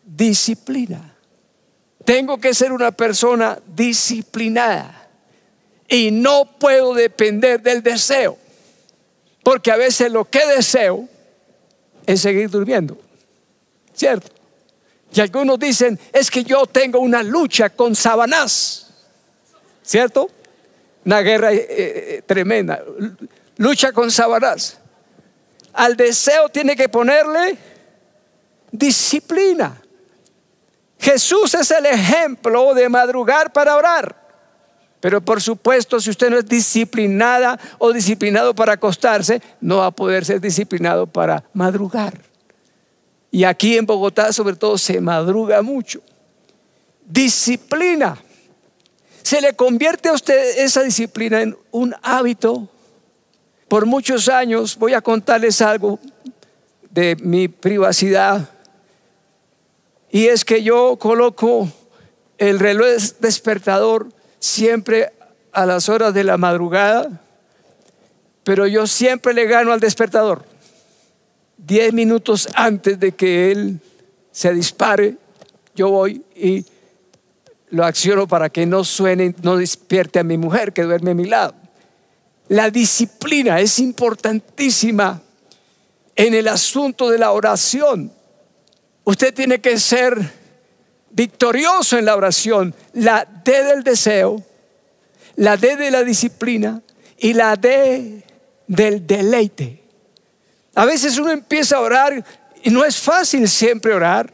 disciplina. 0.05 1.15
Tengo 2.05 2.39
que 2.39 2.55
ser 2.55 2.73
una 2.73 2.91
persona 2.91 3.59
disciplinada 3.67 5.02
y 5.93 6.11
no 6.11 6.47
puedo 6.47 6.95
depender 6.95 7.61
del 7.61 7.83
deseo, 7.83 8.39
porque 9.43 9.71
a 9.71 9.77
veces 9.77 10.11
lo 10.11 10.25
que 10.25 10.47
deseo 10.47 11.07
es 12.07 12.23
seguir 12.23 12.49
durmiendo, 12.49 12.99
¿cierto? 13.93 14.29
Y 15.13 15.21
algunos 15.21 15.59
dicen, 15.59 16.01
es 16.11 16.31
que 16.31 16.45
yo 16.45 16.65
tengo 16.65 16.99
una 16.99 17.23
lucha 17.23 17.69
con 17.69 17.95
Sabanás, 17.95 18.87
¿cierto? 19.83 20.31
Una 21.05 21.21
guerra 21.21 21.53
eh, 21.53 21.67
eh, 21.69 22.23
tremenda, 22.25 22.83
lucha 23.59 23.93
con 23.93 24.11
Sabanás. 24.11 24.79
Al 25.75 25.95
deseo 25.95 26.49
tiene 26.49 26.75
que 26.75 26.89
ponerle 26.89 27.59
disciplina. 28.71 29.79
Jesús 30.99 31.53
es 31.53 31.71
el 31.71 31.85
ejemplo 31.85 32.73
de 32.73 32.89
madrugar 32.89 33.53
para 33.53 33.77
orar. 33.77 34.22
Pero 35.03 35.21
por 35.21 35.43
supuesto, 35.43 36.01
si 36.01 36.11
usted 36.11 36.31
no 36.31 36.39
es 36.39 36.47
disciplinada 36.47 37.59
o 37.79 37.93
disciplinado 37.93 38.55
para 38.55 38.75
acostarse, 38.75 39.43
no 39.61 39.79
va 39.79 39.87
a 39.87 39.91
poder 39.91 40.25
ser 40.25 40.41
disciplinado 40.41 41.09
para 41.09 41.43
madrugar. 41.55 42.21
Y 43.29 43.43
aquí 43.43 43.77
en 43.77 43.85
Bogotá 43.85 44.33
sobre 44.33 44.55
todo 44.55 44.79
se 44.79 45.01
madruga 45.01 45.61
mucho. 45.61 46.01
disciplina. 47.05 48.17
Se 49.25 49.41
le 49.41 49.55
convierte 49.55 50.09
a 50.09 50.13
usted 50.13 50.61
esa 50.61 50.85
disciplina 50.85 51.43
en 51.43 51.57
un 51.73 51.97
hábito. 52.01 52.69
Por 53.67 53.87
muchos 53.87 54.29
años 54.29 54.77
voy 54.79 54.95
a 54.95 55.01
contarles 55.01 55.61
algo 55.63 55.99
de 56.91 57.17
mi 57.17 57.49
privacidad. 57.49 58.49
Y 60.13 60.29
es 60.29 60.45
que 60.45 60.63
yo 60.63 60.97
coloco 60.97 61.69
el 62.39 62.61
reloj 62.61 63.03
despertador 63.19 64.07
siempre 64.43 65.13
a 65.53 65.65
las 65.67 65.89
horas 65.89 66.13
de 66.13 66.25
la 66.25 66.37
madrugada, 66.37 67.21
pero 68.43 68.67
yo 68.67 68.89
siempre 68.89 69.33
le 69.33 69.47
gano 69.47 69.73
al 69.73 69.79
despertador. 69.79 70.45
Diez 71.57 71.93
minutos 71.93 72.49
antes 72.55 72.99
de 72.99 73.13
que 73.13 73.53
él 73.53 73.79
se 74.33 74.53
dispare, 74.53 75.17
yo 75.77 75.91
voy 75.91 76.25
y 76.35 76.65
lo 77.71 77.85
acciono 77.85 78.27
para 78.27 78.51
que 78.51 78.67
no 78.67 78.83
suene, 78.83 79.33
no 79.43 79.57
despierte 79.57 80.19
a 80.19 80.25
mi 80.25 80.37
mujer 80.37 80.73
que 80.73 80.83
duerme 80.83 81.13
a 81.13 81.15
mi 81.15 81.27
lado. 81.27 81.55
La 82.49 82.69
disciplina 82.69 83.61
es 83.61 83.79
importantísima 83.79 85.23
en 86.17 86.35
el 86.35 86.49
asunto 86.49 87.09
de 87.11 87.19
la 87.19 87.31
oración. 87.31 88.13
Usted 89.05 89.33
tiene 89.33 89.61
que 89.61 89.79
ser 89.79 90.42
victorioso 91.13 91.99
en 91.99 92.07
la 92.07 92.17
oración. 92.17 92.75
La 92.95 93.27
D 93.45 93.65
del 93.65 93.85
deseo, 93.85 94.43
la 95.37 95.57
D 95.57 95.77
de 95.77 95.91
la 95.91 96.03
disciplina 96.03 96.83
y 97.19 97.35
la 97.35 97.57
D 97.57 98.25
del 98.67 99.07
deleite. 99.07 99.83
A 100.75 100.85
veces 100.85 101.19
uno 101.19 101.31
empieza 101.31 101.77
a 101.77 101.81
orar 101.81 102.25
y 102.63 102.71
no 102.71 102.85
es 102.85 102.99
fácil 102.99 103.49
siempre 103.49 103.93
orar. 103.93 104.33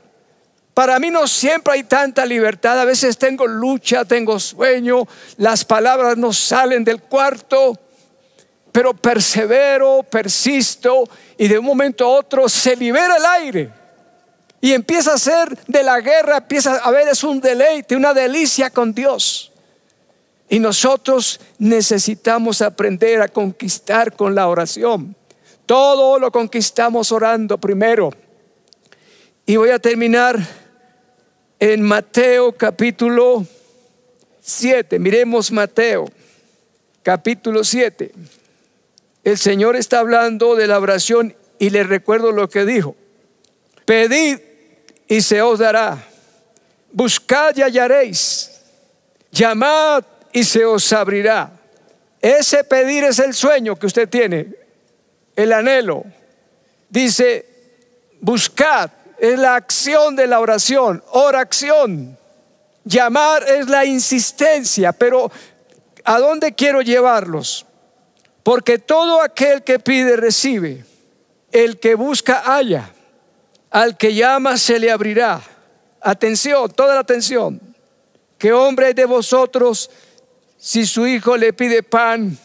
Para 0.72 1.00
mí 1.00 1.10
no 1.10 1.26
siempre 1.26 1.74
hay 1.74 1.82
tanta 1.82 2.24
libertad. 2.24 2.80
A 2.80 2.84
veces 2.84 3.18
tengo 3.18 3.46
lucha, 3.46 4.04
tengo 4.04 4.38
sueño, 4.38 5.08
las 5.36 5.64
palabras 5.64 6.16
no 6.16 6.32
salen 6.32 6.84
del 6.84 7.02
cuarto, 7.02 7.76
pero 8.70 8.94
persevero, 8.94 10.04
persisto 10.04 11.08
y 11.36 11.48
de 11.48 11.58
un 11.58 11.64
momento 11.64 12.04
a 12.04 12.08
otro 12.08 12.48
se 12.48 12.76
libera 12.76 13.16
el 13.16 13.26
aire. 13.26 13.77
Y 14.60 14.72
empieza 14.72 15.14
a 15.14 15.18
ser 15.18 15.56
de 15.66 15.82
la 15.82 16.00
guerra, 16.00 16.38
empieza 16.38 16.76
a 16.76 16.90
ver, 16.90 17.08
es 17.08 17.22
un 17.22 17.40
deleite, 17.40 17.94
una 17.94 18.12
delicia 18.12 18.70
con 18.70 18.92
Dios. 18.92 19.52
Y 20.48 20.58
nosotros 20.58 21.40
necesitamos 21.58 22.62
aprender 22.62 23.20
a 23.20 23.28
conquistar 23.28 24.16
con 24.16 24.34
la 24.34 24.48
oración. 24.48 25.14
Todo 25.66 26.18
lo 26.18 26.32
conquistamos 26.32 27.12
orando 27.12 27.58
primero. 27.58 28.12
Y 29.46 29.56
voy 29.56 29.70
a 29.70 29.78
terminar 29.78 30.38
en 31.60 31.82
Mateo 31.82 32.52
capítulo 32.52 33.46
7. 34.40 34.98
Miremos 34.98 35.52
Mateo 35.52 36.06
capítulo 37.02 37.62
7. 37.62 38.12
El 39.24 39.38
Señor 39.38 39.76
está 39.76 39.98
hablando 39.98 40.56
de 40.56 40.66
la 40.66 40.78
oración 40.80 41.34
y 41.58 41.70
le 41.70 41.84
recuerdo 41.84 42.32
lo 42.32 42.48
que 42.48 42.64
dijo. 42.64 42.96
Pedid 43.84 44.38
y 45.08 45.22
se 45.22 45.40
os 45.40 45.58
dará. 45.58 45.98
Buscad 46.92 47.56
y 47.56 47.62
hallaréis. 47.62 48.50
Llamad 49.32 50.04
y 50.32 50.44
se 50.44 50.64
os 50.64 50.92
abrirá. 50.92 51.50
Ese 52.20 52.64
pedir 52.64 53.04
es 53.04 53.18
el 53.18 53.32
sueño 53.32 53.76
que 53.76 53.86
usted 53.86 54.08
tiene, 54.08 54.48
el 55.34 55.52
anhelo. 55.52 56.04
Dice, 56.88 57.46
buscad 58.20 58.90
es 59.18 59.38
la 59.38 59.54
acción 59.54 60.16
de 60.16 60.26
la 60.26 60.40
oración, 60.40 61.02
oración. 61.10 62.18
Llamar 62.84 63.44
es 63.48 63.68
la 63.68 63.84
insistencia, 63.84 64.92
pero 64.92 65.30
¿a 66.04 66.18
dónde 66.18 66.54
quiero 66.54 66.80
llevarlos? 66.82 67.66
Porque 68.42 68.78
todo 68.78 69.20
aquel 69.20 69.62
que 69.62 69.78
pide 69.78 70.16
recibe, 70.16 70.84
el 71.52 71.78
que 71.78 71.94
busca 71.94 72.40
halla, 72.40 72.90
al 73.70 73.96
que 73.96 74.14
llama 74.14 74.56
se 74.56 74.78
le 74.78 74.90
abrirá. 74.90 75.40
Atención, 76.00 76.70
toda 76.70 76.94
la 76.94 77.00
atención. 77.00 77.60
¿Qué 78.38 78.52
hombre 78.52 78.94
de 78.94 79.04
vosotros, 79.04 79.90
si 80.56 80.86
su 80.86 81.06
hijo 81.06 81.36
le 81.36 81.52
pide 81.52 81.82
pan, 81.82 82.38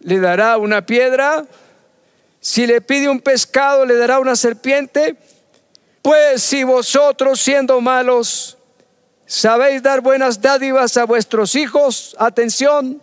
le 0.00 0.20
dará 0.20 0.58
una 0.58 0.84
piedra? 0.84 1.46
Si 2.40 2.66
le 2.66 2.80
pide 2.80 3.08
un 3.08 3.20
pescado, 3.20 3.86
le 3.86 3.96
dará 3.96 4.18
una 4.18 4.36
serpiente. 4.36 5.16
Pues 6.02 6.42
si 6.42 6.62
vosotros 6.62 7.40
siendo 7.40 7.80
malos 7.80 8.58
sabéis 9.24 9.82
dar 9.82 10.02
buenas 10.02 10.42
dádivas 10.42 10.98
a 10.98 11.06
vuestros 11.06 11.54
hijos, 11.54 12.14
atención, 12.18 13.02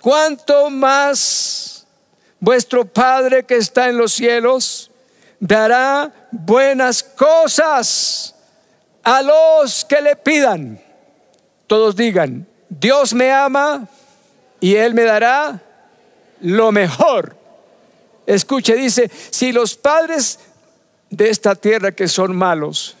cuánto 0.00 0.70
más 0.70 1.84
vuestro 2.38 2.84
Padre 2.84 3.44
que 3.44 3.56
está 3.56 3.88
en 3.88 3.98
los 3.98 4.12
cielos 4.12 4.92
dará 5.40 6.21
buenas 6.32 7.02
cosas 7.02 8.34
a 9.04 9.22
los 9.22 9.84
que 9.84 10.00
le 10.00 10.16
pidan. 10.16 10.80
Todos 11.66 11.94
digan, 11.94 12.46
Dios 12.68 13.14
me 13.14 13.30
ama 13.30 13.86
y 14.60 14.74
Él 14.74 14.94
me 14.94 15.04
dará 15.04 15.62
lo 16.40 16.72
mejor. 16.72 17.36
Escuche, 18.26 18.74
dice, 18.74 19.10
si 19.30 19.52
los 19.52 19.74
padres 19.76 20.38
de 21.10 21.28
esta 21.28 21.54
tierra 21.54 21.92
que 21.92 22.08
son 22.08 22.34
malos, 22.34 22.96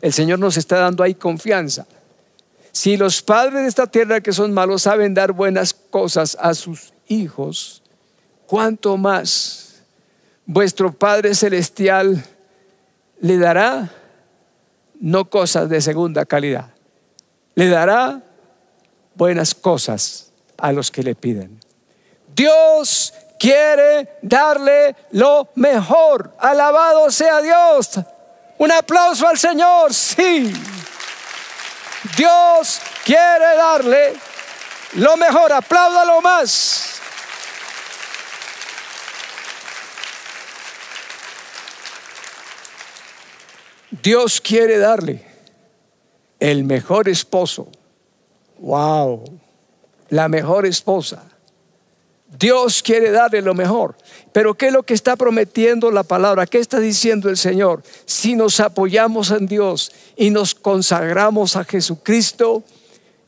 el 0.00 0.12
Señor 0.12 0.38
nos 0.38 0.56
está 0.56 0.78
dando 0.78 1.02
ahí 1.02 1.14
confianza. 1.14 1.86
Si 2.72 2.96
los 2.96 3.20
padres 3.22 3.62
de 3.62 3.68
esta 3.68 3.86
tierra 3.86 4.20
que 4.20 4.32
son 4.32 4.52
malos 4.52 4.82
saben 4.82 5.12
dar 5.12 5.32
buenas 5.32 5.74
cosas 5.74 6.36
a 6.40 6.54
sus 6.54 6.92
hijos, 7.06 7.82
¿cuánto 8.46 8.96
más 8.96 9.82
vuestro 10.46 10.92
Padre 10.92 11.34
Celestial 11.34 12.24
le 13.22 13.38
dará 13.38 13.88
no 15.00 15.30
cosas 15.30 15.68
de 15.68 15.80
segunda 15.80 16.26
calidad, 16.26 16.70
le 17.54 17.68
dará 17.68 18.20
buenas 19.14 19.54
cosas 19.54 20.32
a 20.58 20.72
los 20.72 20.90
que 20.90 21.02
le 21.02 21.14
piden. 21.14 21.58
Dios 22.34 23.14
quiere 23.38 24.18
darle 24.22 24.94
lo 25.12 25.48
mejor. 25.54 26.34
Alabado 26.38 27.10
sea 27.10 27.40
Dios. 27.40 27.90
Un 28.58 28.72
aplauso 28.72 29.26
al 29.28 29.38
Señor, 29.38 29.92
sí. 29.92 30.52
Dios 32.16 32.80
quiere 33.04 33.56
darle 33.56 34.14
lo 34.94 35.16
mejor. 35.16 35.52
Apláudalo 35.52 36.20
más. 36.20 37.01
Dios 44.02 44.40
quiere 44.40 44.78
darle 44.78 45.24
el 46.40 46.64
mejor 46.64 47.08
esposo. 47.08 47.68
Wow. 48.58 49.24
La 50.08 50.28
mejor 50.28 50.66
esposa 50.66 51.24
Dios 52.38 52.82
quiere 52.82 53.10
darle 53.10 53.42
lo 53.42 53.54
mejor. 53.54 53.94
Pero 54.32 54.54
¿qué 54.54 54.68
es 54.68 54.72
lo 54.72 54.82
que 54.82 54.94
está 54.94 55.16
prometiendo 55.16 55.90
la 55.90 56.02
palabra? 56.02 56.46
¿Qué 56.46 56.58
está 56.58 56.80
diciendo 56.80 57.28
el 57.28 57.36
Señor? 57.36 57.82
Si 58.06 58.34
nos 58.34 58.58
apoyamos 58.60 59.30
en 59.30 59.46
Dios 59.46 59.92
y 60.16 60.30
nos 60.30 60.54
consagramos 60.54 61.56
a 61.56 61.64
Jesucristo, 61.64 62.62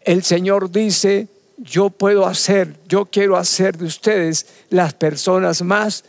el 0.03 0.25
Señor 0.25 0.71
dice, 0.71 1.29
yo 1.59 1.91
puedo 1.91 2.27
hacer, 2.27 2.77
yo 2.89 3.07
quiero 3.07 3.37
hacer 3.37 3.77
de 3.77 3.85
ustedes 3.85 4.47
las 4.71 4.95
personas 4.95 5.63
más 5.63 6.05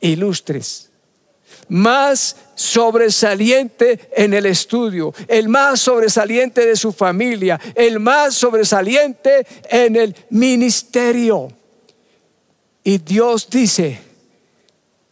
ilustres, 0.00 0.87
más 1.68 2.36
sobresaliente 2.54 4.10
en 4.16 4.34
el 4.34 4.46
estudio, 4.46 5.14
el 5.26 5.48
más 5.48 5.80
sobresaliente 5.80 6.66
de 6.66 6.76
su 6.76 6.92
familia, 6.92 7.60
el 7.74 8.00
más 8.00 8.34
sobresaliente 8.34 9.46
en 9.70 9.96
el 9.96 10.16
ministerio. 10.30 11.48
Y 12.82 12.98
Dios 12.98 13.48
dice 13.50 14.00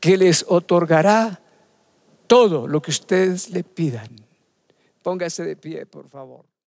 que 0.00 0.16
les 0.16 0.44
otorgará 0.48 1.40
todo 2.26 2.66
lo 2.66 2.80
que 2.80 2.90
ustedes 2.90 3.50
le 3.50 3.62
pidan. 3.62 4.08
Póngase 5.02 5.44
de 5.44 5.56
pie, 5.56 5.86
por 5.86 6.08
favor. 6.08 6.44